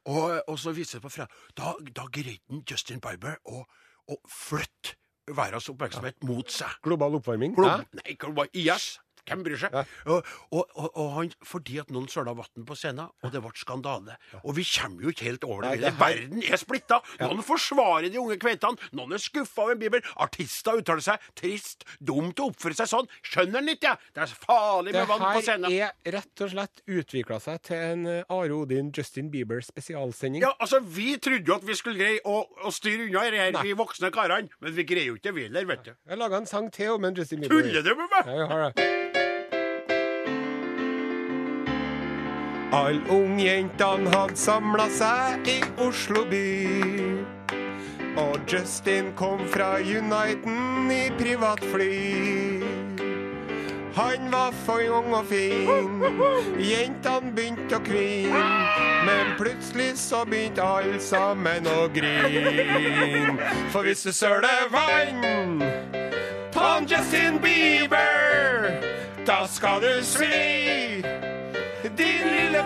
Og, 0.10 0.40
og 0.48 0.58
så 0.60 0.74
viser 0.76 1.00
det 1.00 1.06
på 1.06 1.12
fra 1.14 1.28
Da, 1.58 1.74
da 1.96 2.08
greide 2.14 2.62
Justin 2.70 3.02
Bieber 3.04 3.38
å, 3.52 3.66
å 4.10 4.18
flytte 4.32 4.96
verdens 5.36 5.70
oppmerksomhet 5.70 6.24
mot 6.26 6.50
seg. 6.52 6.72
Global 6.86 7.20
oppvarming. 7.20 7.54
Glob 7.58 7.86
nei, 8.00 8.16
global 8.22 8.50
IS. 8.58 8.96
Hvem 9.30 9.44
bryr 9.46 9.60
seg? 9.62 9.76
Og, 10.10 10.26
og, 10.52 10.64
og, 10.76 10.90
og 10.90 11.10
han, 11.18 11.32
fordi 11.46 11.80
at 11.84 11.92
noen 11.94 12.10
søla 12.12 12.34
vann 12.38 12.66
på 12.68 12.78
scenen, 12.78 13.10
og 13.24 13.34
det 13.34 13.42
ble 13.44 13.54
skandale. 13.60 14.18
Og 14.44 14.56
vi 14.58 14.66
kommer 14.68 15.06
jo 15.08 15.14
ikke 15.14 15.28
helt 15.30 15.46
over 15.48 15.66
det. 15.66 15.70
Nei, 15.70 15.82
det 15.84 15.92
er 15.92 15.98
Verden 16.00 16.44
er 16.46 16.62
splitta. 16.62 17.00
Noen 17.22 17.44
forsvarer 17.46 18.10
de 18.12 18.20
unge 18.22 18.40
kveitene, 18.42 18.90
noen 18.98 19.16
er 19.18 19.22
skuffa 19.24 19.66
over 19.66 19.76
en 19.78 19.82
bibel. 19.82 20.04
Artister 20.22 20.80
uttaler 20.80 21.04
seg 21.06 21.30
trist, 21.38 21.86
dumt 22.00 22.40
å 22.42 22.50
oppføre 22.52 22.78
seg 22.78 22.90
sånn. 22.92 23.10
Skjønner 23.26 23.62
han 23.62 23.74
ikke. 23.76 23.96
Det 24.16 24.26
er 24.26 24.34
farlig 24.46 24.96
med 24.96 25.08
vann 25.10 25.26
på 25.28 25.44
scenen. 25.46 25.70
Det 25.70 25.82
her 25.82 25.94
er 25.94 26.18
rett 26.20 26.46
og 26.46 26.54
slett 26.54 26.84
utvikla 26.90 27.40
seg 27.44 27.62
til 27.70 27.84
en 27.90 28.06
eh, 28.10 28.34
Are 28.36 28.56
Odin 28.56 28.92
Justin 28.96 29.30
Bieber 29.34 29.62
spesialsending. 29.66 30.44
Ja, 30.46 30.54
altså, 30.60 30.82
Vi 30.82 31.14
trodde 31.22 31.46
jo 31.46 31.58
at 31.60 31.68
vi 31.68 31.78
skulle 31.78 32.00
greie 32.00 32.24
å, 32.28 32.42
å 32.66 32.74
styre 32.74 33.08
unna 33.08 33.26
dette, 33.30 33.60
her, 33.60 33.64
vi 33.66 33.76
voksne 33.78 34.12
karene. 34.16 34.50
Men 34.64 34.76
vi 34.78 34.88
greier 34.88 35.12
jo 35.12 35.20
ikke 35.20 35.30
det, 35.30 35.36
vi 35.38 35.48
heller, 35.50 35.70
vet 35.70 35.88
du. 35.90 35.94
Jeg 36.10 36.22
laga 36.22 36.42
en 36.42 36.50
sang 36.50 36.72
til 36.74 36.96
om 36.98 37.10
en 37.10 37.18
Justin 37.20 37.44
Bieber. 37.46 37.60
Tuller 37.60 37.86
du 37.86 37.96
med 37.96 38.14
meg? 38.18 38.30
Ja, 38.34 38.44
jeg 38.44 38.54
har 38.54 38.70
det. 38.70 39.19
Alle 42.72 43.02
ungjentene 43.10 44.12
hadde 44.14 44.38
samla 44.38 44.86
seg 44.94 45.48
i 45.50 45.58
Oslo 45.82 46.22
by. 46.30 46.44
Og 48.22 48.36
Justin 48.46 49.10
kom 49.18 49.42
fra 49.50 49.80
Uniten 49.82 50.92
i 50.94 51.08
privatfly. 51.18 52.60
Han 53.98 54.30
var 54.32 54.54
for 54.66 54.86
ung 55.00 55.14
og 55.18 55.26
fin, 55.32 56.04
jentene 56.62 57.34
begynte 57.36 57.80
å 57.80 57.84
kvine. 57.84 58.44
Men 59.08 59.34
plutselig 59.40 59.96
så 59.98 60.22
begynte 60.30 60.62
alle 60.62 61.02
sammen 61.02 61.66
å 61.68 61.88
grine. 61.96 63.34
For 63.74 63.82
hvis 63.88 64.06
du 64.06 64.14
søler 64.14 64.70
vann 64.70 65.66
på 66.54 66.70
Justin 66.86 67.42
Bieber, 67.42 68.70
da 69.26 69.42
skal 69.50 69.82
du 69.82 69.92
svi. 70.06 71.19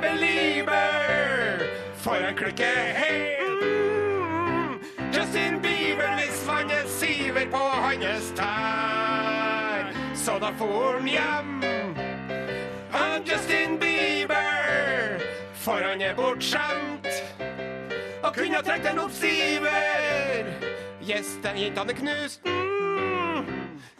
Din 0.04 0.20
belieber, 0.20 1.60
for 1.96 2.16
en 2.16 2.36
klikke 2.36 2.64
helt. 2.96 3.64
Justin 5.14 5.62
Bieber, 5.62 6.16
hvis 6.16 6.48
vannet 6.48 6.90
siver 6.90 7.46
på 7.52 7.58
hans 7.58 8.34
tær, 8.36 9.94
så 10.16 10.40
da 10.40 10.52
får 10.58 10.94
han 10.98 11.08
hjem. 11.08 11.64
Han 12.92 13.24
Justin 13.24 13.80
Bieber, 13.80 15.24
for 15.54 15.80
han 15.90 16.02
er 16.02 16.16
bortskjemt. 16.16 17.08
Og 18.24 18.34
kunne 18.36 18.56
ha 18.56 18.62
trengt 18.62 18.88
en 18.92 19.00
oppsiver. 19.00 20.46
gitt 21.02 21.78
han 21.78 21.90
er 21.90 21.94
knust. 21.94 22.46
Mm. 22.46 23.46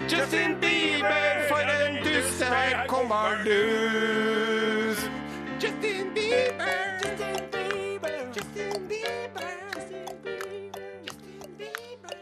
Justin 0.10 0.60
Bieber, 0.62 1.48
for 1.50 1.60
en 1.60 2.04
dust, 2.04 2.44
her 2.44 2.88
kommer 2.88 3.44
dus. 3.46 5.23
Justin 5.64 6.14
Bieber, 6.14 7.00
Justin 7.02 7.48
Bieber, 7.50 8.34
Justin 8.36 8.88
Bieber, 8.90 9.54
Justin 9.74 10.20
Bieber, 10.26 10.90
Justin 11.06 11.56
Bieber. 11.58 12.18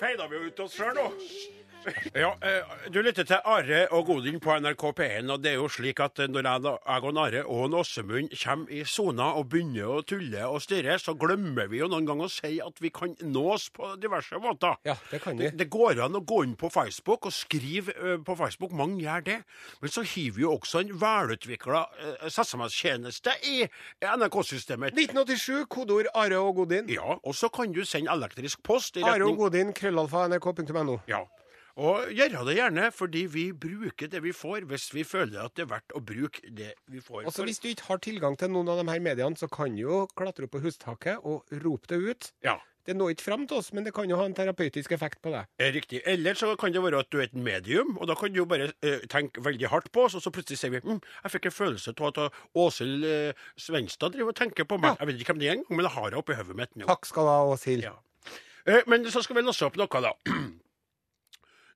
Feida 0.00 0.26
vi 0.26 0.40
ut 0.48 0.58
oss 0.64 0.74
sjøl 0.74 0.90
nå? 0.98 1.04
Ja, 2.14 2.34
eh, 2.42 2.90
Du 2.92 3.00
lytter 3.02 3.24
til 3.24 3.40
Are 3.44 3.80
og 3.94 4.06
Godin 4.06 4.40
på 4.40 4.54
NRK 4.60 4.84
P1. 4.98 5.30
og 5.30 5.42
det 5.42 5.52
er 5.52 5.58
jo 5.60 5.68
slik 5.68 6.00
at 6.00 6.18
eh, 6.18 6.28
Når 6.28 6.48
jeg, 6.48 6.72
og 7.04 7.18
Are 7.24 7.44
og 7.46 7.74
Åsemund 7.78 8.32
kommer 8.42 8.72
i 8.72 8.84
sona 8.84 9.32
og 9.38 9.48
begynner 9.52 9.98
å 9.98 10.02
tulle 10.02 10.46
og 10.48 10.62
styre, 10.62 10.98
så 10.98 11.14
glemmer 11.18 11.68
vi 11.68 11.80
jo 11.82 11.88
noen 11.90 12.06
ganger 12.08 12.28
å 12.28 12.32
si 12.32 12.58
at 12.64 12.80
vi 12.80 12.90
kan 12.94 13.14
nås 13.22 13.68
på 13.74 13.94
diverse 14.00 14.38
måter. 14.42 14.76
Ja, 14.86 14.96
det 15.10 15.20
kan 15.22 15.38
vi. 15.38 15.48
Det, 15.48 15.58
det 15.58 15.68
går 15.70 16.02
an 16.04 16.18
å 16.18 16.24
gå 16.24 16.42
inn 16.46 16.56
på 16.58 16.70
Facebook 16.72 17.28
og 17.28 17.34
skrive 17.34 17.94
eh, 17.96 18.18
på 18.24 18.36
Facebook. 18.38 18.72
Mange 18.76 19.02
gjør 19.02 19.24
det. 19.26 19.38
Men 19.82 19.94
så 19.94 20.04
har 20.04 20.34
vi 20.36 20.44
jo 20.44 20.54
også 20.56 20.82
en 20.82 20.92
velutvikla 21.00 21.84
uh, 21.88 22.28
SMS-tjeneste 22.28 23.34
i 23.48 23.56
NRK-systemet. 24.02 24.96
1987, 24.96 25.66
kodeord 25.70 26.10
Are 26.14 26.40
og 26.42 26.62
Godin. 26.62 26.88
Ja, 26.92 27.18
og 27.22 27.34
så 27.36 27.50
kan 27.52 27.72
du 27.74 27.84
sende 27.88 28.12
elektrisk 28.14 28.62
post 28.66 28.98
i 28.98 29.04
Are 29.06 29.26
og 29.26 29.38
Godin, 29.42 29.74
krøllalfa, 29.76 30.26
nrk.no. 30.32 31.00
ja. 31.10 31.24
Og 31.78 32.08
gjøre 32.10 32.40
det 32.48 32.56
gjerne, 32.58 32.88
fordi 32.90 33.20
vi 33.30 33.44
bruker 33.54 34.08
det 34.10 34.18
vi 34.24 34.32
får, 34.34 34.64
hvis 34.66 34.88
vi 34.96 35.04
føler 35.06 35.44
at 35.44 35.54
det 35.54 35.62
er 35.62 35.72
verdt 35.76 35.92
å 35.94 36.00
bruke 36.02 36.42
det 36.50 36.72
vi 36.90 36.98
får. 36.98 37.28
Og 37.28 37.34
så 37.34 37.44
Hvis 37.46 37.60
du 37.62 37.68
ikke 37.70 37.86
har 37.92 38.00
tilgang 38.02 38.34
til 38.40 38.50
noen 38.50 38.66
av 38.72 38.80
de 38.82 38.86
her 38.90 38.98
mediene, 39.04 39.38
så 39.38 39.46
kan 39.46 39.76
du 39.76 39.84
jo 39.84 40.00
klatre 40.18 40.48
opp 40.48 40.56
på 40.56 40.62
hustaket 40.64 41.22
og 41.22 41.46
rope 41.62 41.86
det 41.92 42.00
ut. 42.02 42.32
Ja, 42.42 42.56
Det 42.88 42.96
når 42.96 43.10
ikke 43.12 43.24
fram 43.28 43.42
til 43.46 43.58
oss, 43.60 43.66
men 43.76 43.84
det 43.84 43.92
kan 43.92 44.08
jo 44.08 44.16
ha 44.16 44.24
en 44.24 44.32
terapeutisk 44.34 44.92
effekt 44.96 45.20
på 45.20 45.28
deg. 45.30 45.44
er 45.60 45.72
riktig. 45.76 46.00
Eller 46.08 46.32
så 46.34 46.54
kan 46.56 46.72
det 46.72 46.80
være 46.82 46.98
at 47.04 47.10
du 47.12 47.18
er 47.20 47.26
et 47.28 47.34
medium, 47.36 47.98
og 48.00 48.08
da 48.08 48.14
kan 48.16 48.32
du 48.32 48.38
jo 48.40 48.46
bare 48.48 48.72
eh, 48.82 49.04
tenke 49.06 49.44
veldig 49.44 49.68
hardt 49.68 49.92
på 49.92 50.06
oss, 50.06 50.14
og 50.16 50.22
så 50.24 50.32
plutselig 50.32 50.56
sier 50.58 50.70
vi 50.72 50.80
mm, 50.80 50.98
jeg 51.22 51.30
fikk 51.34 51.46
en 51.50 51.52
følelse 51.52 51.92
av 52.00 52.08
at 52.08 52.32
Åshild 52.56 53.04
eh, 53.04 53.32
Svenstad 53.60 54.16
driver 54.16 54.32
og 54.32 54.36
tenker 54.40 54.64
på 54.64 54.80
meg. 54.80 54.96
Ja. 54.96 55.04
Jeg 55.04 55.12
vet 55.12 55.20
ikke 55.20 55.34
hvem 55.36 55.42
det 55.44 55.48
er 55.50 55.56
engang, 55.58 55.76
men 55.76 55.84
jeg 55.84 55.94
har 55.98 56.08
henne 56.08 56.22
oppi 56.24 56.34
hodet 56.40 56.56
mitt 56.56 56.74
nå. 56.80 56.88
Takk 56.88 57.04
skal 57.06 57.28
du 57.28 57.34
ha, 57.34 57.44
Åshild. 57.52 57.84
Ja. 57.84 57.94
Eh, 58.64 58.82
Men 58.88 59.04
så 59.12 59.22
skal 59.22 59.36
vi 59.36 59.42
låse 59.44 59.68
opp 59.68 59.76
noe, 59.76 60.00
da. 60.08 60.14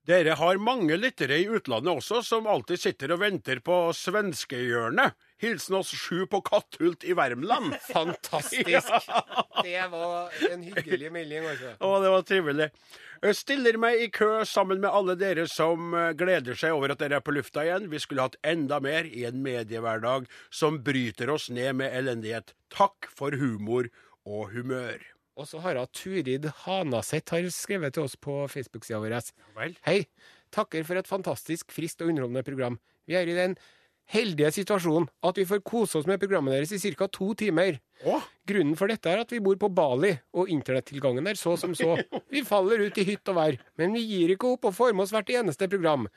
Dere 0.03 0.33
har 0.35 0.57
mange 0.59 0.97
lyttere 0.99 1.37
i 1.39 1.45
utlandet 1.47 1.93
også, 1.93 2.17
som 2.27 2.47
alltid 2.51 2.81
sitter 2.81 3.13
og 3.15 3.21
venter 3.21 3.61
på 3.63 3.77
svenskehjørnet. 3.95 5.15
Hilsen 5.39 5.77
oss 5.79 5.93
sju 5.95 6.25
på 6.27 6.41
Katthult 6.43 7.05
i 7.07 7.15
Värmland. 7.15 7.77
Fantastisk. 7.93 8.91
Det 9.63 9.85
var 9.93 10.35
en 10.49 10.65
hyggelig 10.67 11.11
melding, 11.11 11.47
Også. 11.53 11.71
Å, 11.79 11.93
det 12.03 12.11
var 12.11 12.27
trivelig. 12.27 12.69
Jeg 13.23 13.39
stiller 13.39 13.79
meg 13.79 14.03
i 14.03 14.09
kø 14.11 14.43
sammen 14.43 14.83
med 14.83 14.91
alle 14.91 15.15
dere 15.15 15.47
som 15.47 15.95
eh, 15.95 16.11
gleder 16.19 16.59
seg 16.59 16.75
over 16.75 16.91
at 16.91 16.99
dere 16.99 17.21
er 17.21 17.23
på 17.23 17.31
lufta 17.37 17.63
igjen. 17.63 17.87
Vi 17.87 18.03
skulle 18.03 18.27
hatt 18.27 18.35
enda 18.43 18.81
mer 18.83 19.07
i 19.07 19.23
en 19.29 19.39
mediehverdag 19.45 20.27
som 20.51 20.83
bryter 20.83 21.31
oss 21.31 21.47
ned 21.47 21.79
med 21.79 21.95
elendighet. 21.95 22.51
Takk 22.75 23.07
for 23.07 23.39
humor 23.39 23.87
og 24.27 24.51
humør. 24.51 25.12
Og 25.33 25.47
så 25.49 25.59
har 25.63 25.79
hun 25.79 25.89
Turid 25.95 26.45
Hanaseth 26.63 27.33
har 27.33 27.47
skrevet 27.53 27.95
til 27.95 28.05
oss 28.05 28.15
på 28.21 28.43
Facebook-sida 28.51 28.99
vår. 29.01 29.15
Hei. 29.87 30.03
Takker 30.53 30.85
for 30.85 30.99
et 30.99 31.09
fantastisk 31.09 31.73
friskt 31.73 32.03
og 32.05 32.11
underholdende 32.13 32.45
program. 32.45 32.77
Vi 33.09 33.17
er 33.17 33.25
i 33.25 33.37
den 33.37 33.55
heldige 34.13 34.51
situasjonen 34.53 35.07
at 35.25 35.39
vi 35.39 35.47
får 35.49 35.63
kose 35.65 35.97
oss 35.97 36.09
med 36.09 36.21
programmet 36.21 36.53
deres 36.53 36.73
i 36.75 36.93
ca. 36.93 37.07
to 37.07 37.33
timer. 37.33 37.79
Å, 38.03 38.21
Grunnen 38.43 38.75
for 38.75 38.91
dette 38.91 39.07
er 39.07 39.21
at 39.23 39.29
vi 39.31 39.37
bor 39.39 39.55
på 39.55 39.69
Bali, 39.71 40.09
og 40.35 40.49
internettilgangen 40.51 41.23
er 41.31 41.37
så 41.39 41.53
som 41.55 41.71
så. 41.77 41.93
Vi 42.33 42.41
faller 42.43 42.81
ut 42.83 42.97
i 42.99 43.03
hytt 43.07 43.29
og 43.31 43.37
vær, 43.37 43.55
men 43.79 43.93
vi 43.93 44.01
gir 44.03 44.31
ikke 44.33 44.49
opp 44.55 44.65
og 44.65 44.73
får 44.73 44.95
med 44.97 45.03
oss 45.05 45.11
hvert 45.13 45.29
eneste 45.29 45.67
program. 45.69 46.07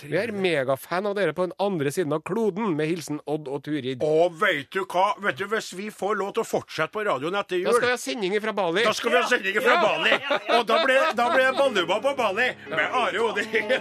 Vi 0.00 0.14
er 0.16 0.30
megafan 0.32 1.08
av 1.10 1.16
dere 1.18 1.34
på 1.36 1.48
den 1.48 1.54
andre 1.60 1.90
siden 1.92 2.14
av 2.14 2.22
kloden, 2.24 2.76
med 2.78 2.86
hilsen 2.88 3.18
Odd 3.28 3.50
og 3.50 3.64
Turid. 3.66 4.04
Og 4.06 4.36
vet 4.38 4.70
du 4.72 4.84
hva? 4.86 5.08
Vet 5.24 5.40
du, 5.42 5.44
Hvis 5.50 5.72
vi 5.76 5.88
får 5.92 6.14
lov 6.20 6.30
til 6.36 6.44
å 6.44 6.46
fortsette 6.46 6.94
på 6.94 7.02
radioen 7.08 7.34
etter 7.40 7.58
jul 7.58 7.66
Da 7.68 7.74
skal 7.74 7.90
vi 7.90 7.96
ha 7.96 8.00
sending 8.04 8.36
fra 8.46 8.54
Bali. 8.56 8.84
da 8.86 8.94
skal 8.94 9.12
vi 9.12 9.18
ha 9.18 9.26
sending 9.34 9.58
fra 9.58 9.74
Ja. 9.74 9.82
Bali! 9.82 10.14
Og 10.60 10.64
da 10.70 10.78
blir 10.86 11.10
da 11.18 11.26
blir 11.34 11.44
det 11.50 11.58
Balluma 11.58 11.98
på 12.06 12.14
Bali 12.22 12.48
med 12.70 12.96
Are 13.02 13.18
Odin. 13.26 13.74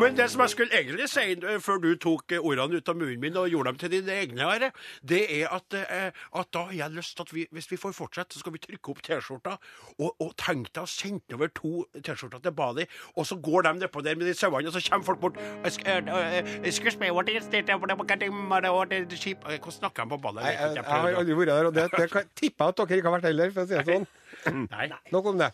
Men 0.00 0.16
det 0.18 0.30
som 0.32 0.40
jeg 0.46 0.54
skulle 0.56 0.80
egentlig 0.80 1.08
si 1.12 1.26
eh, 1.36 1.60
før 1.62 1.80
du 1.84 1.90
tok 2.00 2.32
eh, 2.34 2.40
ordene 2.42 2.80
ut 2.80 2.88
av 2.90 2.96
munnen 2.98 3.20
min 3.22 3.36
og 3.38 3.50
gjorde 3.52 3.74
dem 3.74 3.80
til 3.84 3.94
dine 3.98 4.18
egne, 4.24 4.48
Are, 4.50 4.72
det 5.10 5.20
er 5.40 5.50
at, 5.56 5.74
eh, 5.76 6.10
at 6.40 6.50
da 6.54 6.62
har 6.68 6.76
jeg 6.78 6.94
lyst 6.96 7.16
til 7.18 7.26
at 7.26 7.32
vi, 7.34 7.44
hvis 7.56 7.66
vi 7.72 7.78
får 7.82 7.92
fortsette, 7.96 8.34
så 8.36 8.42
skal 8.44 8.54
vi 8.54 8.60
trykke 8.62 8.92
opp 8.94 9.02
T-skjorta. 9.06 9.56
Og, 9.98 10.14
og 10.22 10.32
tenk 10.40 10.70
deg 10.72 10.82
å 10.86 10.90
sende 10.90 11.36
over 11.38 11.50
to 11.58 11.72
T-skjorter 11.98 12.42
til 12.46 12.54
Bali, 12.56 12.86
og 13.16 13.26
så 13.28 13.38
går 13.42 13.66
de 13.68 13.72
nedpå 13.82 14.02
der 14.06 14.18
med 14.20 14.30
de 14.30 14.34
sauene, 14.38 14.70
og 14.70 14.76
så 14.76 14.82
kommer 14.88 15.08
folk 15.10 15.20
bort 15.26 15.40
"Ex- 15.66 15.80
eh, 15.84 15.98
eh, 15.98 16.52
Excuse 16.70 16.98
me, 17.02 17.10
what 17.10 17.28
is 17.28 17.46
it? 17.50 17.60
What 17.70 18.92
is 18.92 19.06
the 19.08 19.16
sheep? 19.16 19.44
Hvordan 19.44 19.72
snakker 19.72 20.04
de 20.04 20.08
på 20.14 20.20
Bali? 20.22 20.42
Jeg, 20.44 20.54
jeg, 20.54 20.68
Jeg 20.70 20.74
jeg 20.76 20.84
har 20.84 21.14
aldri 21.20 21.34
vært 21.40 21.46
der, 21.54 21.66
og 21.66 21.74
det, 21.74 21.90
det 21.96 22.10
kan- 22.10 22.28
tipper 22.36 22.64
jeg 22.64 22.68
at 22.68 22.76
dere 22.88 22.98
ikke 23.00 23.10
har 23.10 23.18
vært 23.20 23.28
heller, 23.30 23.50
for 23.50 23.62
å 23.62 23.68
si 23.68 23.74
det 23.74 23.86
sånn. 23.86 24.68
Nei. 24.70 24.88
Nok 25.12 25.26
om 25.26 25.38
det. 25.38 25.50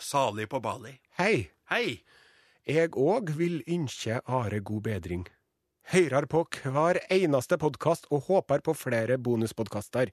Salig 0.00 0.48
på 0.48 0.60
Bali. 0.64 0.94
Hei. 1.18 1.50
Hei. 1.70 2.00
Jeg 2.66 2.90
òg 2.96 3.30
vil 3.36 3.62
ønske 3.68 4.20
Are 4.26 4.60
god 4.60 4.82
bedring. 4.82 5.26
Høyrer 5.90 6.22
på 6.30 6.44
hver 6.70 7.00
eneste 7.10 7.56
podkast 7.58 8.04
og 8.14 8.28
håper 8.28 8.60
på 8.62 8.76
flere 8.78 9.16
bonuspodkaster. 9.18 10.12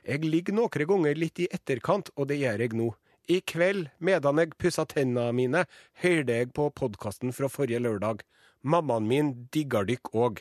Jeg 0.00 0.24
ligger 0.24 0.56
noen 0.56 0.86
ganger 0.88 1.18
litt 1.20 1.42
i 1.44 1.48
etterkant, 1.52 2.08
og 2.16 2.30
det 2.30 2.38
gjør 2.40 2.64
jeg 2.64 2.78
nå. 2.80 2.86
I 3.28 3.42
kveld, 3.44 3.90
medan 4.00 4.40
jeg 4.40 4.56
pusser 4.56 4.88
tennene 4.88 5.34
mine, 5.36 5.66
hørte 6.00 6.38
jeg 6.38 6.54
på 6.56 6.70
podkasten 6.72 7.36
fra 7.36 7.50
forrige 7.52 7.82
lørdag. 7.84 8.24
Mammaen 8.64 9.10
min 9.10 9.34
digger 9.52 9.84
dykk 9.84 10.14
òg. 10.16 10.40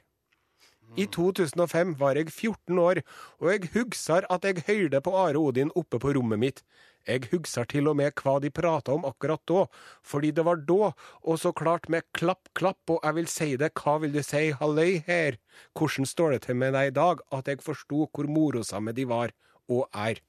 I 0.95 1.09
2005 1.11 1.97
var 1.99 2.15
jeg 2.15 2.31
14 2.31 2.79
år, 2.79 3.03
og 3.43 3.51
jeg 3.51 3.73
husker 3.75 4.31
at 4.31 4.47
jeg 4.47 4.63
hørte 4.63 5.03
på 5.03 5.11
Are 5.11 5.43
Odin 5.43 5.75
oppe 5.75 5.99
på 5.99 6.15
rommet 6.15 6.39
mitt. 6.39 6.63
Jeg 7.07 7.29
husker 7.31 7.67
til 7.69 7.87
og 7.89 7.97
med 7.99 8.13
hva 8.19 8.35
de 8.43 8.51
prata 8.53 8.93
om 8.93 9.05
akkurat 9.07 9.41
da, 9.49 9.65
fordi 10.05 10.31
det 10.35 10.45
var 10.45 10.61
da, 10.67 10.91
og 11.23 11.39
så 11.41 11.51
klart 11.55 11.89
med 11.89 12.07
klapp, 12.13 12.51
klapp, 12.53 12.81
og 12.89 12.99
jeg 13.03 13.17
vil 13.17 13.29
si 13.31 13.49
det, 13.61 13.71
hva 13.79 13.97
vil 14.03 14.13
du 14.13 14.21
si, 14.25 14.49
halløy 14.59 14.99
her? 15.07 15.39
Hvordan 15.77 16.09
står 16.09 16.35
det 16.35 16.41
til 16.47 16.59
med 16.59 16.75
deg 16.77 16.91
i 16.91 16.97
dag, 16.99 17.23
at 17.35 17.47
jeg 17.47 17.63
forsto 17.65 18.05
hvor 18.07 18.29
morosame 18.29 18.93
de 18.93 19.07
var, 19.09 19.33
og 19.69 19.87
er? 19.93 20.21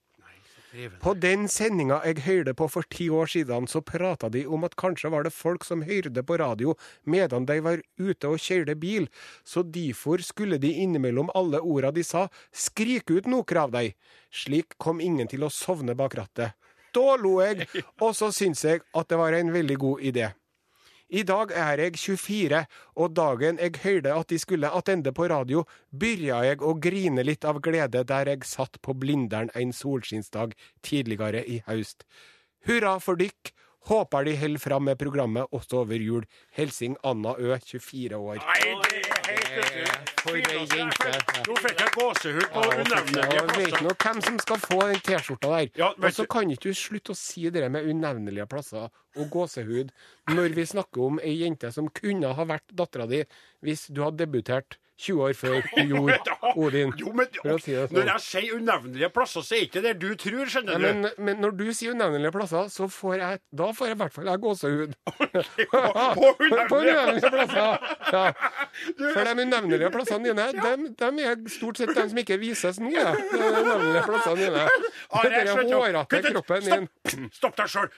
På 1.02 1.14
den 1.18 1.48
sendinga 1.50 1.98
jeg 2.06 2.22
hørte 2.26 2.54
på 2.54 2.68
for 2.70 2.86
ti 2.86 3.08
år 3.10 3.30
siden, 3.32 3.66
så 3.66 3.82
prata 3.82 4.28
de 4.30 4.44
om 4.46 4.64
at 4.66 4.76
kanskje 4.78 5.10
var 5.10 5.26
det 5.26 5.34
folk 5.34 5.64
som 5.66 5.82
hørte 5.82 6.22
på 6.22 6.38
radio 6.38 6.76
medan 7.02 7.46
de 7.48 7.58
var 7.64 7.82
ute 7.98 8.30
og 8.30 8.38
kjørte 8.38 8.76
bil, 8.78 9.08
så 9.44 9.64
derfor 9.66 10.22
skulle 10.22 10.60
de 10.62 10.72
innimellom 10.84 11.32
alle 11.34 11.60
orda 11.60 11.90
de 11.90 12.04
sa, 12.06 12.28
skrike 12.52 13.18
ut 13.18 13.30
noe 13.30 13.58
av 13.58 13.74
dem. 13.74 13.96
Slik 14.30 14.78
kom 14.78 15.00
ingen 15.02 15.28
til 15.28 15.42
å 15.42 15.50
sovne 15.50 15.96
bak 15.98 16.14
rattet. 16.14 16.54
Da 16.94 17.16
lo 17.18 17.38
jeg, 17.42 17.66
og 18.04 18.14
så 18.18 18.30
syns 18.34 18.64
jeg 18.66 18.84
at 18.94 19.10
det 19.10 19.18
var 19.18 19.34
en 19.34 19.52
veldig 19.54 19.78
god 19.78 20.06
idé. 20.12 20.30
I 21.10 21.24
dag 21.26 21.50
er 21.58 21.80
jeg 21.82 21.96
24, 21.98 22.60
og 23.02 23.14
dagen 23.18 23.58
jeg 23.58 23.80
hørte 23.82 24.12
at 24.14 24.28
de 24.30 24.38
skulle 24.38 24.70
attende 24.70 25.10
på 25.12 25.26
radio, 25.30 25.64
begynte 25.90 26.38
jeg 26.46 26.60
å 26.62 26.74
grine 26.78 27.24
litt 27.26 27.44
av 27.44 27.58
glede 27.64 28.04
der 28.06 28.30
jeg 28.30 28.46
satt 28.46 28.78
på 28.84 28.94
Blindern 28.94 29.50
en 29.58 29.72
solskinnsdag 29.74 30.54
tidligere 30.86 31.42
i 31.42 31.62
høst. 31.66 32.06
Hurra 32.68 32.98
for 33.02 33.18
dykk! 33.18 33.54
Håper 33.88 34.26
de 34.28 34.34
holder 34.36 34.60
fram 34.60 34.84
med 34.84 34.98
programmet 35.00 35.48
også 35.56 35.80
over 35.86 35.96
jul. 36.04 36.26
Helsing 36.52 36.98
Anna 37.02 37.32
Ø, 37.40 37.56
24 37.56 38.18
år. 38.20 38.36
Nei, 38.44 38.74
det 38.84 39.00
er 39.08 39.62
helt. 39.64 39.99
For 40.20 40.36
ei 40.36 40.64
jente. 40.68 41.12
Nå 41.46 41.56
fikk 41.64 41.80
jeg 41.80 41.92
gåsehud 41.96 42.48
på 42.52 42.64
unnevnelige 42.66 43.24
jeg 43.36 43.46
vet 43.46 43.54
plasser. 43.54 43.84
nå 43.86 43.94
hvem 44.04 44.20
som 44.26 44.38
skal 44.44 44.60
få 44.66 44.80
den 44.82 45.00
T-skjorta 45.06 45.52
der. 45.54 45.70
Ja, 45.80 45.88
og 45.96 46.12
så 46.16 46.26
kan 46.30 46.52
ikke 46.52 46.70
du 46.70 46.76
slutte 46.76 47.14
å 47.14 47.18
si 47.18 47.46
det 47.54 47.70
med 47.72 47.88
unevnelige 47.88 48.46
plasser 48.50 48.90
og 48.90 49.32
gåsehud 49.32 49.90
når 50.34 50.54
vi 50.58 50.66
snakker 50.68 51.06
om 51.06 51.22
ei 51.24 51.38
jente 51.40 51.72
som 51.74 51.88
kunne 51.94 52.34
ha 52.36 52.46
vært 52.46 52.76
dattera 52.76 53.08
di 53.10 53.24
hvis 53.64 53.88
du 53.88 54.04
hadde 54.04 54.22
debutert 54.26 54.78
20 55.00 55.22
år 55.26 55.34
før 55.38 55.56
gjorde 55.90 56.16
Odin. 56.60 56.92
Jo, 57.00 57.12
men 57.16 57.28
For 57.38 57.54
å 57.54 57.58
si 57.62 57.74
det 57.76 57.86
sånn. 57.88 57.96
Når 57.98 58.10
jeg 58.12 58.24
sier 58.26 58.56
unevnelige 58.58 59.10
plasser, 59.14 59.44
så 59.46 59.56
er 59.56 59.64
ikke 59.66 59.82
det 59.84 59.94
du 60.02 60.08
tror, 60.20 60.50
skjønner 60.52 60.76
du. 60.80 60.86
men, 60.86 61.08
men 61.18 61.40
når 61.44 61.56
du 61.60 61.64
sier 61.76 61.94
unevnelige 61.96 62.32
plasser, 62.34 62.68
så 62.72 62.88
får 62.92 63.16
jeg 63.20 63.40
Da 63.62 63.70
får 63.76 63.90
jeg 63.90 63.96
i 63.96 64.00
hvert 64.02 64.16
fall 64.16 64.30
jeg 64.30 64.42
gåsehud. 64.44 64.94
På 65.10 65.16
unevnelige 65.24 66.68
På 66.70 66.80
unevnelige 66.84 67.32
plasser! 67.36 67.88
Ja. 68.10 68.24
For 69.14 69.24
de 69.26 69.34
unevnelige 69.46 69.90
plassene 69.94 70.30
dine, 70.30 70.46
dem, 70.60 70.86
dem 71.00 71.22
er 71.24 71.40
stort 71.52 71.80
sett 71.80 71.92
de 71.96 72.06
som 72.12 72.20
ikke 72.22 72.38
vises 72.40 72.80
nå. 72.82 72.92
Ja. 72.94 73.12
De 73.16 73.40
unevnelige 73.40 74.04
plassene 74.06 74.36
dine. 74.44 74.66
Det 75.10 75.44
Den 75.50 75.74
hårete 75.74 76.22
kroppen 76.30 76.66
din. 76.68 76.88
Stopp, 77.10 77.30
Stopp 77.40 77.56
deg 77.60 77.72
sjøl! 77.72 77.90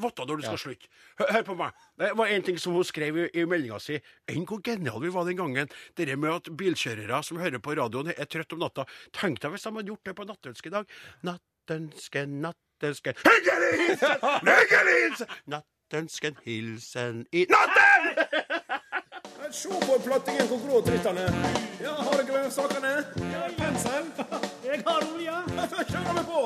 Votta 0.00 0.26
når 0.28 0.40
du 0.42 0.46
skal 0.48 0.60
slutte. 0.66 0.90
Hør 1.20 1.44
på 1.46 1.56
meg. 1.58 1.86
Det 2.00 2.14
var 2.16 2.26
en 2.32 2.42
ting 2.42 2.58
som 2.58 2.72
hun 2.72 2.84
skrev 2.84 3.18
i, 3.18 3.26
i 3.36 3.44
meldinga 3.44 3.76
si. 3.82 3.98
Enn 4.32 4.46
hvor 4.48 4.62
genial 4.64 5.02
vi 5.02 5.12
var 5.12 5.26
den 5.28 5.36
gangen. 5.36 5.68
Det 5.96 6.08
med 6.16 6.32
at 6.32 6.48
bilkjørere 6.56 7.20
som 7.26 7.40
hører 7.42 7.60
på 7.60 7.74
radioen, 7.76 8.08
er 8.16 8.24
trøtt 8.24 8.54
om 8.56 8.62
natta. 8.64 8.86
Tenk 9.12 9.42
deg 9.42 9.52
hvis 9.52 9.66
de 9.66 9.74
hadde 9.74 9.92
gjort 9.92 10.08
det 10.08 10.14
på 10.16 10.26
nattønske 10.30 10.70
i 10.70 10.74
dag. 10.78 10.94
Nattønsken, 11.28 12.38
nattønsken 12.46 13.20
Hyggelig 13.20 13.72
hilsen! 13.82 14.16
Hyggelig 14.48 14.94
hilsen! 15.02 15.34
Nattønsken, 15.52 16.40
hilsen 16.46 17.26
i 17.36 17.44
natten! 17.52 18.08
Se 19.50 19.68
på 19.68 19.98
plattingen 20.04 20.46
hvor 20.46 20.60
grå 20.64 20.80
trittene 20.86 21.26
er. 21.26 21.60
Ja, 21.82 21.96
har 22.06 22.22
dere 22.22 22.50
sakene? 22.54 22.94
Ja, 23.32 23.42
pensel. 23.58 24.08
Jeg 24.68 24.80
har 24.86 25.04
olje. 25.10 25.36
Da 25.58 25.84
kjører 25.90 26.16
vi 26.16 26.24
på. 26.30 26.44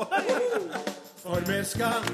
For 1.23 1.47
vi 1.47 1.61
skal 1.69 2.11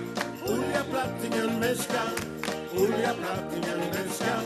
oljeplattingen 0.51 1.57
vi 1.63 1.73
skal. 1.79 2.40
Oljeplattingen 2.77 3.79
vi 3.93 4.13
skal. 4.13 4.45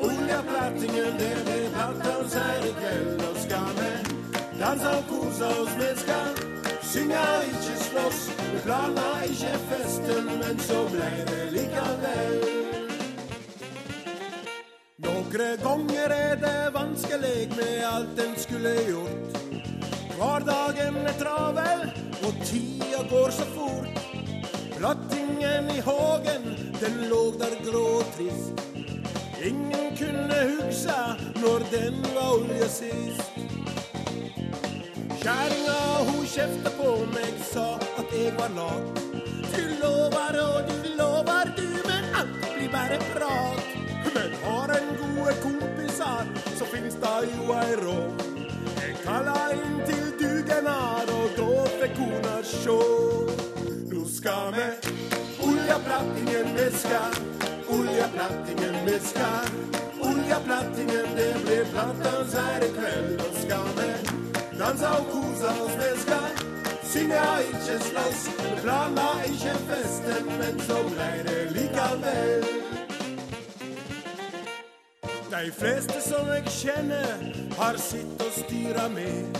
Oljeplattingen 0.00 1.16
det 1.18 1.36
blir 1.44 1.70
platta 1.74 2.18
oss 2.18 2.34
i 2.36 2.72
kveld. 2.78 3.22
Og 3.28 3.36
skal 3.42 3.72
vi 3.78 3.90
danse 4.60 4.92
og 4.98 5.08
kose 5.10 5.48
oss 5.62 5.72
vi 5.80 5.88
skal. 6.02 6.30
Synge 6.82 7.24
ikke 7.48 7.74
slåss. 7.88 8.20
Vi 8.52 8.60
planla 8.64 9.08
ikke 9.24 9.58
festen, 9.70 10.30
men 10.42 10.62
så 10.68 10.84
ble 10.92 11.10
det 11.30 11.42
likevel. 11.56 12.38
Noen 15.06 15.58
ganger 15.62 16.14
er 16.14 16.38
det 16.46 16.60
vanskelig 16.74 17.48
med 17.56 17.82
alt 17.90 18.22
en 18.28 18.38
skulle 18.38 18.76
gjort. 18.86 19.42
Hverdagen 20.16 21.02
er 21.02 21.18
travel, 21.18 21.82
og 22.22 22.46
tida 22.46 23.02
går 23.10 23.30
så 23.30 23.50
fort. 23.56 24.00
Plattingen 24.78 25.70
i 25.74 25.80
hagen, 25.80 26.65
den 26.80 27.08
lå 27.10 27.30
der 27.40 27.54
grå 27.70 27.84
og 27.98 28.04
trist. 28.16 28.52
Ingen 29.44 29.96
kunne 29.98 30.38
hugsa 30.50 31.16
når 31.40 31.58
den 31.72 32.02
var 32.14 32.32
olje 32.34 32.68
sist. 32.68 33.22
Kjerringa 35.22 35.78
hun 36.08 36.26
kjefta 36.26 36.72
på 36.76 36.90
meg, 37.14 37.38
sa 37.52 37.66
at 37.98 38.12
jeg 38.12 38.34
var 38.38 38.52
lat. 38.58 39.00
Du 39.54 39.62
lover 39.80 40.40
og 40.42 40.68
du 40.70 40.90
lover 40.98 41.52
du, 41.56 41.66
men 41.88 42.10
alt 42.20 42.36
blir 42.52 42.70
bare 42.74 43.00
prat. 43.14 43.62
Men 44.14 44.36
har 44.44 44.74
en 44.76 44.92
gode 45.00 45.34
kompisar, 45.42 46.28
så 46.58 46.68
finnes 46.74 46.94
det 47.02 47.16
jo 47.32 47.48
ei 47.56 47.72
råd. 47.82 48.26
Jeg 48.82 48.94
kalla 49.04 49.38
inn 49.56 49.80
til 49.88 50.12
dugnad, 50.20 51.10
og 51.20 51.40
da 51.40 51.50
fikk 51.80 51.98
kona 52.02 52.36
sjå. 52.52 52.80
Nå 53.90 54.06
skal 54.12 54.54
vi 55.66 55.72
oljeplattingen 55.72 56.56
vi 56.56 56.78
skal, 56.78 57.12
oljeplattingen 57.68 58.86
vi 58.86 59.00
skal. 59.00 59.48
Oljeplattingen, 60.00 61.06
det 61.16 61.34
blir 61.44 61.64
plattans 61.72 62.34
her 62.34 62.64
i 62.64 62.68
kveld. 62.68 63.22
Nå 63.48 63.62
vi 63.76 64.58
danse 64.58 64.86
og 64.86 65.06
kose 65.10 65.48
oss 65.64 65.74
vi 65.80 65.90
skal. 66.00 66.30
Synge 66.82 67.80
slåss, 67.88 68.28
vi 68.38 68.60
planla 68.62 69.08
festen, 69.68 70.26
men 70.38 70.60
så 70.60 70.78
blei 70.90 71.22
det 71.26 71.50
likevel. 71.50 72.46
De 75.30 75.52
fleste 75.52 76.00
som 76.00 76.26
jeg 76.28 76.44
kjenner, 76.48 77.32
har 77.58 77.76
sitt 77.76 78.22
å 78.22 78.30
styre 78.38 78.88
med. 78.94 79.38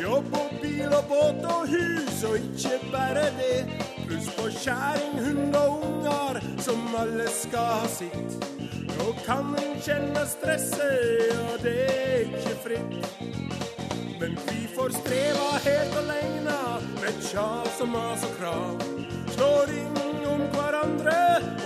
Jobb 0.00 0.32
og 0.32 0.50
bil 0.62 0.94
og 0.94 1.04
båt 1.08 1.44
og 1.44 1.68
hus, 1.68 2.24
og 2.24 2.36
ikke 2.38 2.78
bare 2.92 3.30
det. 3.40 3.89
Pluss 4.10 4.28
på 4.36 4.48
kjæring, 4.50 5.18
hund 5.24 5.54
og 5.54 5.82
unger, 5.86 6.40
som 6.58 6.94
alle 6.98 7.28
skal 7.30 7.66
ha 7.80 7.88
sitt. 7.88 8.46
Nå 8.98 9.12
kan 9.22 9.52
en 9.54 9.76
kjenne 9.86 10.24
stresset, 10.26 11.36
og 11.44 11.62
det 11.62 11.74
er 11.86 12.24
ikke 12.24 12.56
fritt. 12.64 13.20
Men 14.18 14.34
vi 14.48 14.64
får 14.74 14.96
streva 14.96 15.52
helt 15.66 15.94
aleine, 16.02 16.56
med 16.96 17.22
kjas 17.28 17.78
og 17.86 17.92
mas 17.92 18.26
og 18.26 18.34
krav. 18.40 18.82
Slå 19.36 19.52
ring 19.70 20.26
om 20.32 20.42
hverandre 20.56 21.16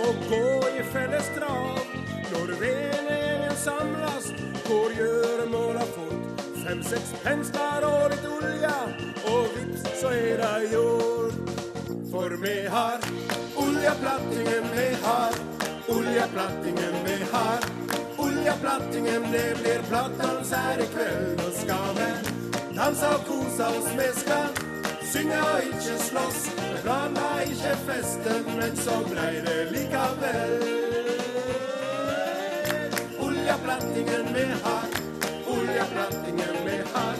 og 0.05 0.21
gå 0.29 0.45
i 0.75 0.85
felles 0.93 1.33
trav. 1.39 1.81
Når 2.29 2.55
vennegjengen 2.61 3.57
samles, 3.65 4.29
går 4.69 4.95
gjøremåla 5.01 5.89
fort. 5.97 6.45
Fem-seks 6.61 7.17
pensler 7.25 7.89
og 7.89 8.13
litt 8.13 8.31
olje, 8.37 8.79
og 9.33 9.53
vips, 9.57 9.89
så 9.97 10.13
er 10.13 10.45
det 10.45 10.55
gjort. 10.77 11.14
For 12.15 12.29
vi 12.29 12.67
har 12.67 12.99
oljeplattingen 13.55 14.63
vi 14.75 14.95
har, 15.03 15.33
oljeplattingen 15.87 16.95
vi 17.05 17.17
har. 17.31 17.59
Oljeplattingen, 18.17 19.21
det 19.31 19.57
blir 19.61 19.81
plattdans 19.89 20.51
her 20.51 20.79
i 20.79 20.87
kveld. 20.93 21.41
Nå 21.41 21.49
skal 21.59 21.91
vi 21.97 22.07
danse 22.77 23.09
og 23.15 23.25
kose 23.27 23.67
oss, 23.67 23.89
vi 23.99 24.07
skal 24.21 24.47
synge 25.11 25.41
og 25.41 25.67
ikke 25.67 25.97
slåss. 26.05 26.39
Vi 26.61 26.77
planla 26.85 27.27
ikke 27.49 27.75
festen, 27.89 28.47
men 28.61 28.79
så 28.85 28.95
blei 29.11 29.33
det 29.47 29.59
likevel. 29.75 30.55
Oljeplattingen 33.27 34.31
vi 34.37 34.47
har, 34.63 34.87
oljeplattingen 35.57 36.63
vi 36.69 36.79
har. 36.95 37.19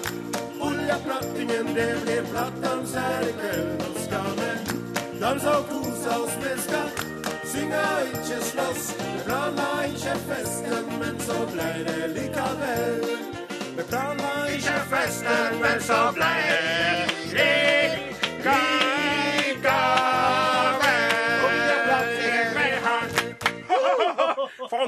Oljeplattingen, 0.71 1.75
det 1.75 1.91
blir 2.05 2.23
plattans 2.31 2.75
danse 5.45 5.58
og 5.58 5.65
kose 5.69 6.10
oss, 6.10 6.36
med 6.41 6.58
skatt 6.58 7.05
og 7.55 8.08
ikke 8.08 8.45
slåss. 8.45 8.86
Vi 8.97 9.19
planla 9.25 9.84
ikke 9.88 10.15
festen, 10.27 10.86
men 10.99 11.19
så 11.19 11.38
blei 11.53 11.84
det 11.88 12.10
likevel. 12.15 13.05
Vi 13.77 13.84
planla 13.89 14.45
ikke 14.55 14.79
festen, 14.89 15.62
men 15.62 15.81
så 15.81 15.99
blei 16.15 16.39
det 16.49 17.14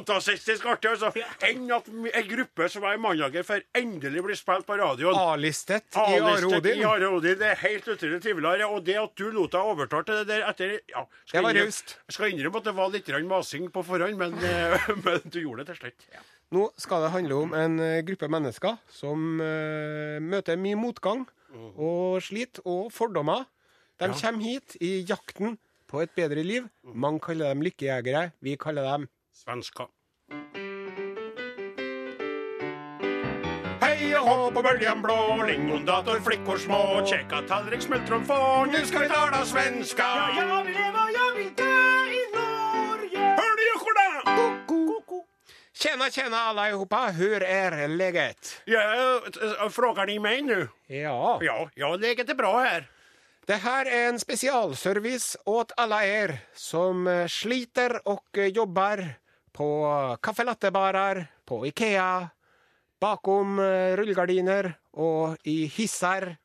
Fantastisk 0.07 0.65
artig, 0.71 0.93
altså. 0.93 1.09
Enn 1.43 1.65
at 1.75 1.87
en 1.91 2.27
gruppe 2.29 2.67
som 2.71 2.85
er 2.87 2.95
i 2.95 3.01
Mandager 3.01 3.43
får 3.43 3.65
endelig 3.75 4.23
bli 4.23 4.37
spilt 4.39 4.67
på 4.67 4.77
radioen. 4.79 5.17
A-listet 5.19 5.97
i 5.99 6.19
Are 6.21 6.47
Odin. 6.47 6.79
i 6.79 6.85
Are 6.87 7.09
Odin. 7.11 7.35
Det 7.41 7.49
er 7.51 7.59
helt 7.65 7.89
utrolig 7.91 8.21
trivelig. 8.23 8.67
Og 8.67 8.85
det 8.87 8.95
at 9.01 9.19
du 9.19 9.25
lot 9.35 9.51
deg 9.51 9.71
overtale 9.73 10.07
til 10.07 10.21
det 10.21 10.27
der 10.31 10.45
etter 10.47 10.77
ja, 10.93 11.03
Det 11.33 11.43
var 11.43 11.59
raust. 11.59 11.97
Jeg 12.07 12.17
skal 12.17 12.31
innrømme 12.31 12.61
at 12.61 12.69
det 12.69 12.75
var 12.77 12.93
litt 12.93 13.11
masing 13.27 13.67
på 13.73 13.83
forhånd, 13.83 14.15
men, 14.19 14.39
eh, 14.47 14.89
men 15.05 15.27
du 15.27 15.41
gjorde 15.41 15.65
det 15.65 15.75
til 15.75 15.81
slutt. 15.83 16.07
Ja. 16.15 16.23
Nå 16.55 16.69
skal 16.79 17.03
det 17.03 17.11
handle 17.11 17.41
om 17.43 17.57
en 17.59 17.79
eh, 17.83 18.01
gruppe 18.07 18.31
mennesker 18.31 18.79
som 18.87 19.41
uh, 19.43 20.15
møter 20.23 20.55
mye 20.55 20.79
motgang 20.79 21.27
og 21.75 22.21
slit 22.23 22.61
og 22.63 22.93
fordommer. 22.95 23.43
De 23.99 24.11
kommer 24.13 24.45
hit 24.45 24.77
i 24.83 25.01
jakten 25.09 25.57
på 25.89 26.03
et 26.03 26.11
bedre 26.15 26.43
liv. 26.45 26.67
Mange 26.83 27.19
kaller 27.23 27.51
dem 27.51 27.63
lykkejegere. 27.65 28.29
Vi 28.43 28.55
kaller 28.61 28.87
dem 28.87 29.07
Svenska. 29.37 29.87
Hej 33.97 34.11
og 34.13 34.27
hå 34.29 34.41
på 34.53 34.61
bøljan 34.61 34.99
blå, 35.01 35.15
lingondator, 35.47 36.19
flickor 36.21 36.59
små, 36.61 36.81
Tjekka 37.09 37.39
tallrik, 37.49 37.81
smultron 37.81 38.25
få, 38.25 38.65
nu 38.69 38.85
ska 38.85 38.99
vi 38.99 39.07
tala 39.09 39.45
svenska. 39.45 40.03
Ja, 40.03 40.43
jag 40.49 40.63
vill 40.63 40.73
leva, 40.73 41.03
jag 41.11 41.35
vill 41.37 41.53
dö 41.55 41.63
i 42.19 42.21
Norge. 42.35 43.19
Hör 43.19 43.53
ni 43.57 43.63
jockorna? 43.71 45.23
Tjena, 45.73 46.09
tjena 46.09 46.37
allihopa! 46.37 47.07
Hur 47.07 47.43
är 47.43 47.87
läget? 47.87 48.61
Ja, 48.65 48.79
äh, 49.63 49.69
frågar 49.69 50.05
ni 50.05 50.19
mig 50.19 50.41
nu? 50.41 50.67
Ja. 50.87 51.39
Ja, 51.41 51.69
ja, 51.73 51.95
läget 51.95 52.29
är 52.29 52.35
bra 52.35 52.59
här. 52.59 52.89
Det 53.45 53.55
här 53.55 53.85
är 53.85 54.09
en 54.09 54.19
specialservice 54.19 55.37
åt 55.45 55.71
alla 55.77 56.05
er 56.05 56.37
som 56.55 57.07
eh, 57.07 57.27
sliter 57.27 58.07
och 58.07 58.37
eh, 58.37 58.45
jobbar 58.45 59.09
på 59.53 60.17
kaffelattebarer, 60.21 61.27
på 61.45 61.67
Ikea, 61.67 62.29
bakom 62.99 63.59
rullegardiner 63.59 63.97
rullgardiner 63.97 64.73
och 64.91 65.37
i 65.43 65.65
hissar, 65.65 66.37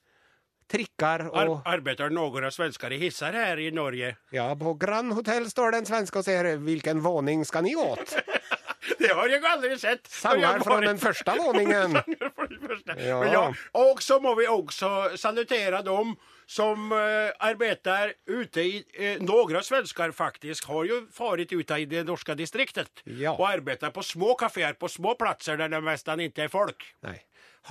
Trikker 0.72 1.26
og 1.28 1.66
Ar 1.68 2.10
noen 2.10 2.44
av 2.46 2.50
svenskene 2.54 2.96
i 2.96 2.98
hissar 3.04 3.32
her 3.36 3.60
i 3.60 3.70
Norge? 3.70 4.14
Ja, 4.32 4.54
på 4.56 4.72
Grand 4.80 5.12
Hotel 5.12 5.50
står 5.50 5.72
det 5.72 5.82
en 5.82 5.86
svenske 5.86 6.18
og 6.18 6.24
ser 6.24 6.56
'Hvilken 6.56 7.00
våning 7.00 7.44
skal 7.44 7.62
ni 7.64 7.74
åt? 7.76 8.16
Det 8.98 9.12
har 9.14 9.28
jeg 9.30 9.44
aldri 9.46 9.78
sett. 9.78 10.08
Från 10.08 10.40
varit- 10.42 10.86
den 10.88 10.98
første 10.98 11.34
våningen. 11.38 11.92
Första. 12.68 13.00
Ja. 13.00 13.24
Ja, 13.32 13.54
Og 13.72 14.02
så 14.02 14.18
må 14.20 14.34
vi 14.34 14.46
også 14.50 15.16
salutere 15.16 15.82
dem 15.86 16.16
som 16.46 16.92
uh, 16.92 17.30
arbeider 17.40 18.12
ute 18.26 18.60
i... 18.62 18.82
uh, 18.98 19.22
några 19.22 19.62
svensker 19.62 20.10
faktisk 20.12 20.64
har 20.68 20.84
jo 20.84 21.00
farit 21.14 21.52
ute 21.52 21.78
i 21.78 21.84
det 21.86 22.04
norske 22.06 22.34
distriktet 22.34 22.90
Ja. 23.04 23.32
og 23.38 23.46
arbeider 23.52 23.90
på 23.94 24.02
små 24.02 24.34
kaféer 24.40 24.74
på 24.74 24.88
små 24.90 25.14
platser 25.14 25.56
der 25.56 25.68
det 25.68 25.82
nesten 25.86 26.20
ikke 26.20 26.44
er 26.48 26.52
folk. 26.52 26.82
Nei. 27.06 27.20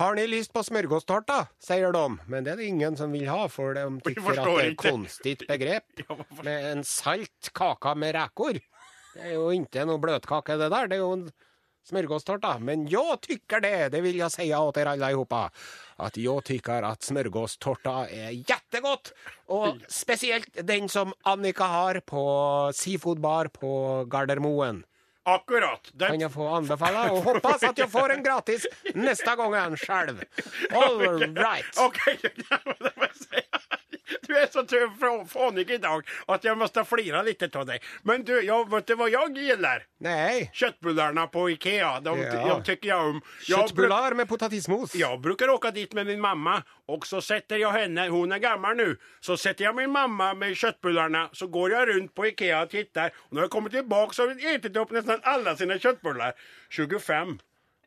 Har 0.00 0.14
ni 0.16 0.24
lyst 0.26 0.52
på 0.56 0.62
smørgåstårta, 0.64 1.42
sier 1.60 1.92
de. 1.92 2.06
Men 2.26 2.44
det 2.46 2.54
er 2.54 2.56
det 2.62 2.64
ingen 2.72 2.96
som 2.96 3.12
vil 3.12 3.28
ha, 3.28 3.44
for 3.52 3.74
de 3.76 3.84
tykker 4.06 4.30
at 4.32 4.46
det 4.46 4.54
er 4.54 4.70
et 4.70 4.78
konstig 4.80 5.36
konstigt 5.36 5.42
begrepp. 5.50 6.04
Med 6.42 6.70
en 6.72 6.84
salt 6.88 7.50
kaka 7.52 7.92
med 7.94 8.14
räkor. 8.16 8.56
Det 9.14 9.22
er 9.28 9.34
jo 9.36 9.48
ikke 9.54 9.86
noe 9.88 10.00
bløtkake, 10.00 10.58
det 10.60 10.70
der. 10.72 10.86
det 10.88 10.96
er 10.98 11.02
jo 11.04 11.12
en 11.18 11.26
smørgåstårta. 11.88 12.58
Men 12.62 12.86
jeg 12.90 13.18
tykker 13.26 13.60
det, 13.64 13.74
det 13.92 14.02
vil 14.04 14.16
jeg 14.20 14.30
säga 14.32 14.60
dere 14.74 14.94
alle 14.94 15.10
sammen, 15.12 15.50
at 16.02 16.16
jeg 16.18 16.44
tykker 16.48 16.86
at 16.88 17.02
smørgåstårta 17.04 17.96
er 18.10 18.30
jettegodt. 18.38 19.12
Og 19.52 19.82
spesielt 19.90 20.62
den 20.66 20.88
som 20.88 21.12
Annika 21.24 21.68
har 21.68 22.00
på 22.06 22.24
Seafood 22.74 23.20
Bar 23.20 23.48
på 23.52 24.06
Gardermoen. 24.10 24.84
Akkurat. 25.24 25.90
Den, 25.94 26.08
Kan 26.10 26.20
jeg 26.20 26.32
få 26.34 26.48
anbefale? 26.56 27.04
Og 27.12 27.22
hoppas 27.22 27.62
at 27.62 27.78
jeg 27.78 27.90
får 27.90 28.10
en 28.16 28.24
gratis 28.24 28.66
neste 28.94 29.36
gang 29.38 29.76
själv. 29.78 30.24
All 30.74 30.98
right. 31.46 31.78
Okej, 31.78 32.18
Du 34.22 34.38
är 34.38 34.46
så 34.46 35.26
fånig 35.28 35.70
idag 35.70 36.08
att 36.26 36.44
jag 36.44 36.58
måste 36.58 36.84
flira 36.84 37.22
lite 37.22 37.48
till 37.48 37.66
dig. 37.66 37.80
Men 38.02 38.24
du, 38.24 38.40
jag, 38.42 38.70
vet 38.70 38.86
du 38.86 38.94
vad 38.94 39.10
jag 39.10 39.38
gillar? 39.38 39.82
Nej. 40.00 40.50
Köttbullarna 40.54 41.26
på 41.26 41.50
Ikea, 41.50 42.00
de, 42.00 42.18
Ja. 42.20 42.32
de 42.48 42.62
tycker 42.64 42.88
jag 42.88 43.00
om. 43.06 43.20
Jag, 43.48 43.58
bruk, 43.58 43.68
Köttbullar 43.68 44.12
med 44.14 44.28
potatismos. 44.28 44.94
jag 44.94 45.20
brukar 45.20 45.48
åka 45.48 45.70
dit 45.70 45.92
med 45.92 46.06
min 46.06 46.20
mamma 46.20 46.62
och 46.88 47.06
så 47.06 47.20
sätter 47.20 47.56
jag 47.56 47.70
henne, 47.70 48.08
hon 48.08 48.32
är 48.32 48.38
gammal 48.38 48.76
nu, 48.76 48.96
så 49.20 49.36
sätter 49.36 49.64
jag 49.64 49.76
min 49.76 49.90
mamma 49.90 50.34
med 50.34 50.56
köttbullarna 50.56 51.28
så 51.32 51.46
går 51.46 51.70
jag 51.70 51.88
runt 51.88 52.14
på 52.14 52.26
Ikea 52.26 52.62
och 52.62 52.70
tittar 52.70 53.10
och 53.16 53.32
när 53.32 53.40
jag 53.40 53.50
kommer 53.50 53.70
tillbaka 53.70 54.12
så 54.12 54.22
har 54.28 54.34
vi 54.34 54.54
ätit 54.54 54.76
upp 54.76 54.90
nästan 54.90 55.20
alla 55.22 55.56
sina 55.56 55.78
köttbullar. 55.78 56.32
25 56.70 57.38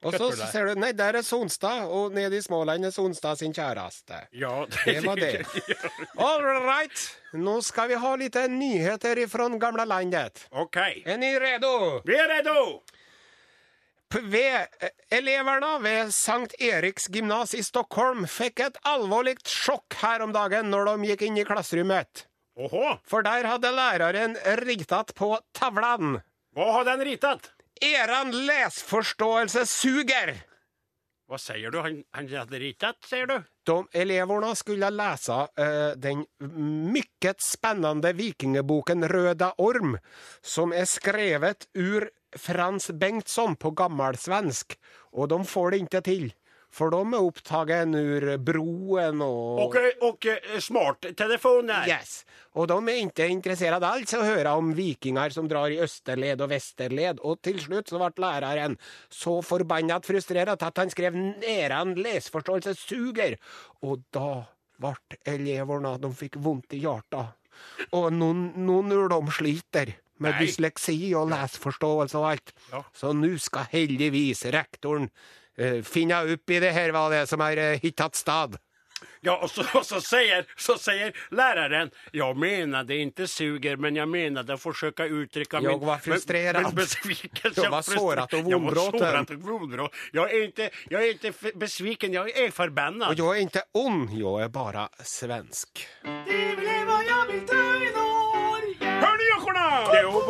och 0.06 0.14
så 0.14 0.32
ser 0.32 0.66
du, 0.66 0.76
Nei, 0.80 0.92
der 0.94 1.18
er 1.18 1.26
Sonstad 1.26 1.88
og 1.90 2.14
nede 2.14 2.38
i 2.38 2.42
Småland 2.42 2.86
er 2.86 2.92
Sonstad 2.94 3.40
sin 3.40 3.54
kjæreste. 3.54 4.20
Ja, 4.32 4.66
Det 4.86 5.00
var 5.06 5.16
det. 5.16 5.46
All 6.18 6.44
right. 6.46 7.06
nå 7.34 7.56
skal 7.66 7.90
vi 7.90 7.96
ha 8.00 8.12
litt 8.16 8.38
nyheter 8.50 9.18
ifrån 9.24 9.58
gamle 9.60 9.86
landet. 9.86 10.46
Ok. 10.52 10.78
Er 11.06 11.18
ni 11.18 11.34
redo? 11.40 12.02
vi 12.06 12.16
er 12.20 12.30
redo! 12.38 12.84
Ved, 14.16 14.68
eleverna 15.12 15.78
ved 15.84 16.14
Sankt 16.14 16.54
Eriks 16.62 17.10
gymnas 17.12 17.52
i 17.58 17.64
Stockholm 17.66 18.24
fikk 18.30 18.62
et 18.64 18.78
alvorlig 18.88 19.34
sjokk 19.44 19.98
her 20.00 20.22
om 20.24 20.32
dagen 20.32 20.70
når 20.72 20.94
de 20.94 21.10
gikk 21.10 21.26
inn 21.28 21.42
i 21.42 21.44
klasserommet. 21.48 22.28
Oho, 22.56 22.94
For 23.04 23.26
der 23.26 23.44
hadde 23.50 23.74
læreren 23.76 24.38
ritet 24.62 25.12
på 25.18 25.34
tavlen. 25.58 26.22
Hva 26.56 26.70
hadde 26.78 26.94
den 26.94 27.08
ritat? 27.10 27.50
Eran 27.82 28.32
lesforståelse 28.46 29.66
suger! 29.68 30.36
Hva 31.26 31.40
sier 31.42 31.74
du? 31.74 31.80
Han, 31.82 32.04
han 32.14 32.28
ikke 32.30 32.60
ritat, 32.62 33.00
sier 33.10 33.26
du? 33.28 33.40
De 33.66 33.76
elevene 33.98 34.52
skulle 34.56 34.92
lese 34.94 35.40
uh, 35.58 35.96
den 35.98 36.22
mykket 36.94 37.42
spennende 37.42 38.14
vikingeboken 38.14 39.08
Røda 39.10 39.56
Orm, 39.58 39.98
som 40.46 40.74
er 40.74 40.86
skrevet 40.86 41.66
ur 41.74 42.06
Frans 42.38 42.92
Bengtsson 42.94 43.58
på 43.58 43.74
gammelsvensk, 43.74 44.78
og 45.18 45.32
de 45.34 45.42
får 45.50 45.74
det 45.74 45.82
ikke 45.84 46.04
till, 46.06 46.28
för 46.76 46.90
de 46.90 47.14
är 47.14 47.24
upptagen 47.24 47.96
ur 47.96 48.38
broen 48.38 49.22
och... 49.22 49.66
Och, 49.66 49.76
och 50.02 50.26
smarttelefoner. 50.60 51.88
Yes. 51.88 52.26
Och 52.52 52.68
de 52.68 52.90
är 52.90 52.96
inte 52.96 53.28
intresserade 53.28 53.88
alls 53.88 54.14
att 54.14 54.26
höra 54.26 54.54
om 54.54 54.74
vikingar 54.74 55.30
som 55.30 55.48
drar 55.48 55.70
i 55.70 55.80
österled 55.80 56.42
och 56.42 56.52
västerled. 56.52 57.20
Och 57.20 57.42
till 57.42 57.60
slut 57.60 57.88
så 57.88 57.98
vart 57.98 58.18
läraren 58.18 58.78
så 59.10 59.42
förbannat 59.42 60.06
frustrerad 60.06 60.64
att 60.64 60.78
han 60.78 60.90
skrev 60.90 61.16
neran 61.16 61.96
läsförståelse 61.96 62.76
suger. 62.76 63.38
Och 63.82 64.00
då 64.10 64.44
vart 64.78 65.14
eleverna, 65.26 65.98
de 65.98 66.16
fick 66.16 66.36
vondt 66.36 66.74
i 66.74 66.78
hjärtat. 66.78 67.26
Och 67.90 68.14
någon, 68.14 68.66
någon 68.66 68.92
ur 68.92 69.10
dem 69.10 69.32
sliter 69.32 69.94
med 70.18 70.32
Nei. 70.32 70.46
dysleksi 70.46 71.16
och 71.16 71.30
läsförståelse 71.30 72.18
och 72.18 72.30
allt. 72.30 72.54
Ja. 72.72 72.84
Så 72.94 73.14
nu 73.14 73.40
ska 73.40 73.60
heldigvis 73.60 74.46
rektorn 74.46 75.04
eh, 75.04 75.10
finna 75.84 76.22
opp 76.24 76.50
i 76.50 76.60
det 76.60 76.72
her, 76.76 76.92
hva 76.92 77.10
det 77.10 77.24
er 77.24 77.26
som 77.26 77.40
har 77.40 77.58
eh, 77.58 77.80
hittat 77.84 78.16
stad. 78.16 78.58
Ja, 79.26 79.34
og 79.42 79.50
så, 79.50 79.64
og 79.74 79.86
så, 79.86 80.00
sier, 80.02 80.46
så 80.58 80.76
læreren 81.34 81.90
Jeg 82.14 82.38
mener 82.38 82.84
det 82.86 83.00
ikke 83.02 83.28
suger, 83.28 83.78
men 83.82 83.96
jeg 83.96 84.08
mener 84.08 84.44
det 84.46 84.60
forsøker 84.62 85.10
å 85.10 85.24
uttrykke 85.24 85.62
min... 85.66 85.80
var 85.82 86.00
frustrert. 86.04 86.60
Jeg 86.62 87.72
var 87.72 87.82
såret 87.82 88.34
og 88.34 88.40
Jag 88.40 88.46
Jeg 88.46 88.60
vondbråten. 88.60 89.00
sårat 89.00 89.30
och 89.82 89.94
Jeg 90.14 90.24
er 90.24 90.36
är 90.36 90.44
inte, 90.44 90.70
jag 90.90 91.04
är 91.04 91.12
inte 91.12 91.28
f- 91.28 91.56
besviken, 91.56 92.14
jeg 92.14 92.30
er 92.36 92.52
förbannad. 92.52 93.10
Och 93.10 93.16
jeg 93.18 93.38
er 93.38 93.42
inte 93.42 93.62
ond, 93.74 94.10
jag 94.14 94.42
er 94.42 94.48
bara 94.50 94.90
svensk. 95.04 95.88
Hör 96.04 97.32
ni 97.32 97.65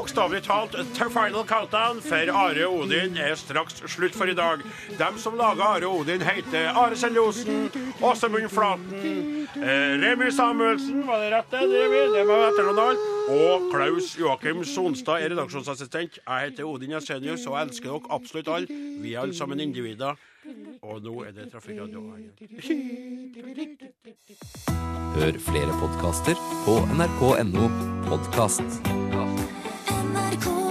jockorna? 0.07 0.41
talt 0.41 0.71
The 0.71 1.09
Final 1.09 1.43
Countdown 1.43 2.01
for 2.01 2.29
Are 2.29 2.67
Odin 2.67 3.17
er 3.17 3.35
straks 3.35 3.81
slutt 3.87 4.15
for 4.15 4.27
i 4.27 4.33
dag. 4.33 4.59
Dem 4.97 5.17
som 5.17 5.35
lagar 5.35 5.81
Are 5.81 5.87
Odin 5.87 6.21
heter 6.21 6.67
Are 6.75 6.95
Seljosen, 6.95 7.69
Åsemund 8.01 8.49
Flaten, 8.49 9.47
eh, 9.55 9.97
Remi 9.99 10.31
Samuelsen, 10.31 11.07
var 11.07 11.19
det 11.19 11.31
rett 11.31 11.51
det? 11.51 11.57
Remi? 11.57 12.17
Det 12.17 12.27
var 12.27 12.51
etternavnet. 12.51 12.97
Og 13.29 13.71
Klaus 13.71 14.17
Joakim 14.17 14.63
Sonstad 14.63 15.21
er 15.21 15.29
redaksjonsassistent. 15.29 16.19
Jeg 16.27 16.49
heter 16.49 16.63
Odin 16.63 16.91
Jensenius 16.91 17.47
og 17.47 17.57
elsker 17.61 17.89
dere 17.89 18.09
absolutt 18.09 18.47
alle. 18.47 18.67
Vi 19.01 19.13
er 19.13 19.21
alle 19.21 19.33
sammen 19.33 19.59
individer. 19.59 20.15
Og 20.81 21.01
nå 21.03 21.15
er 21.25 21.31
det 21.33 21.47
Trafikkradioen. 21.53 22.29
Hør 25.15 25.39
flere 25.47 25.79
podkaster 25.79 26.43
på 26.65 26.77
nrk.no 26.97 27.71
podkast. 28.09 28.79
NRK. 30.11 30.64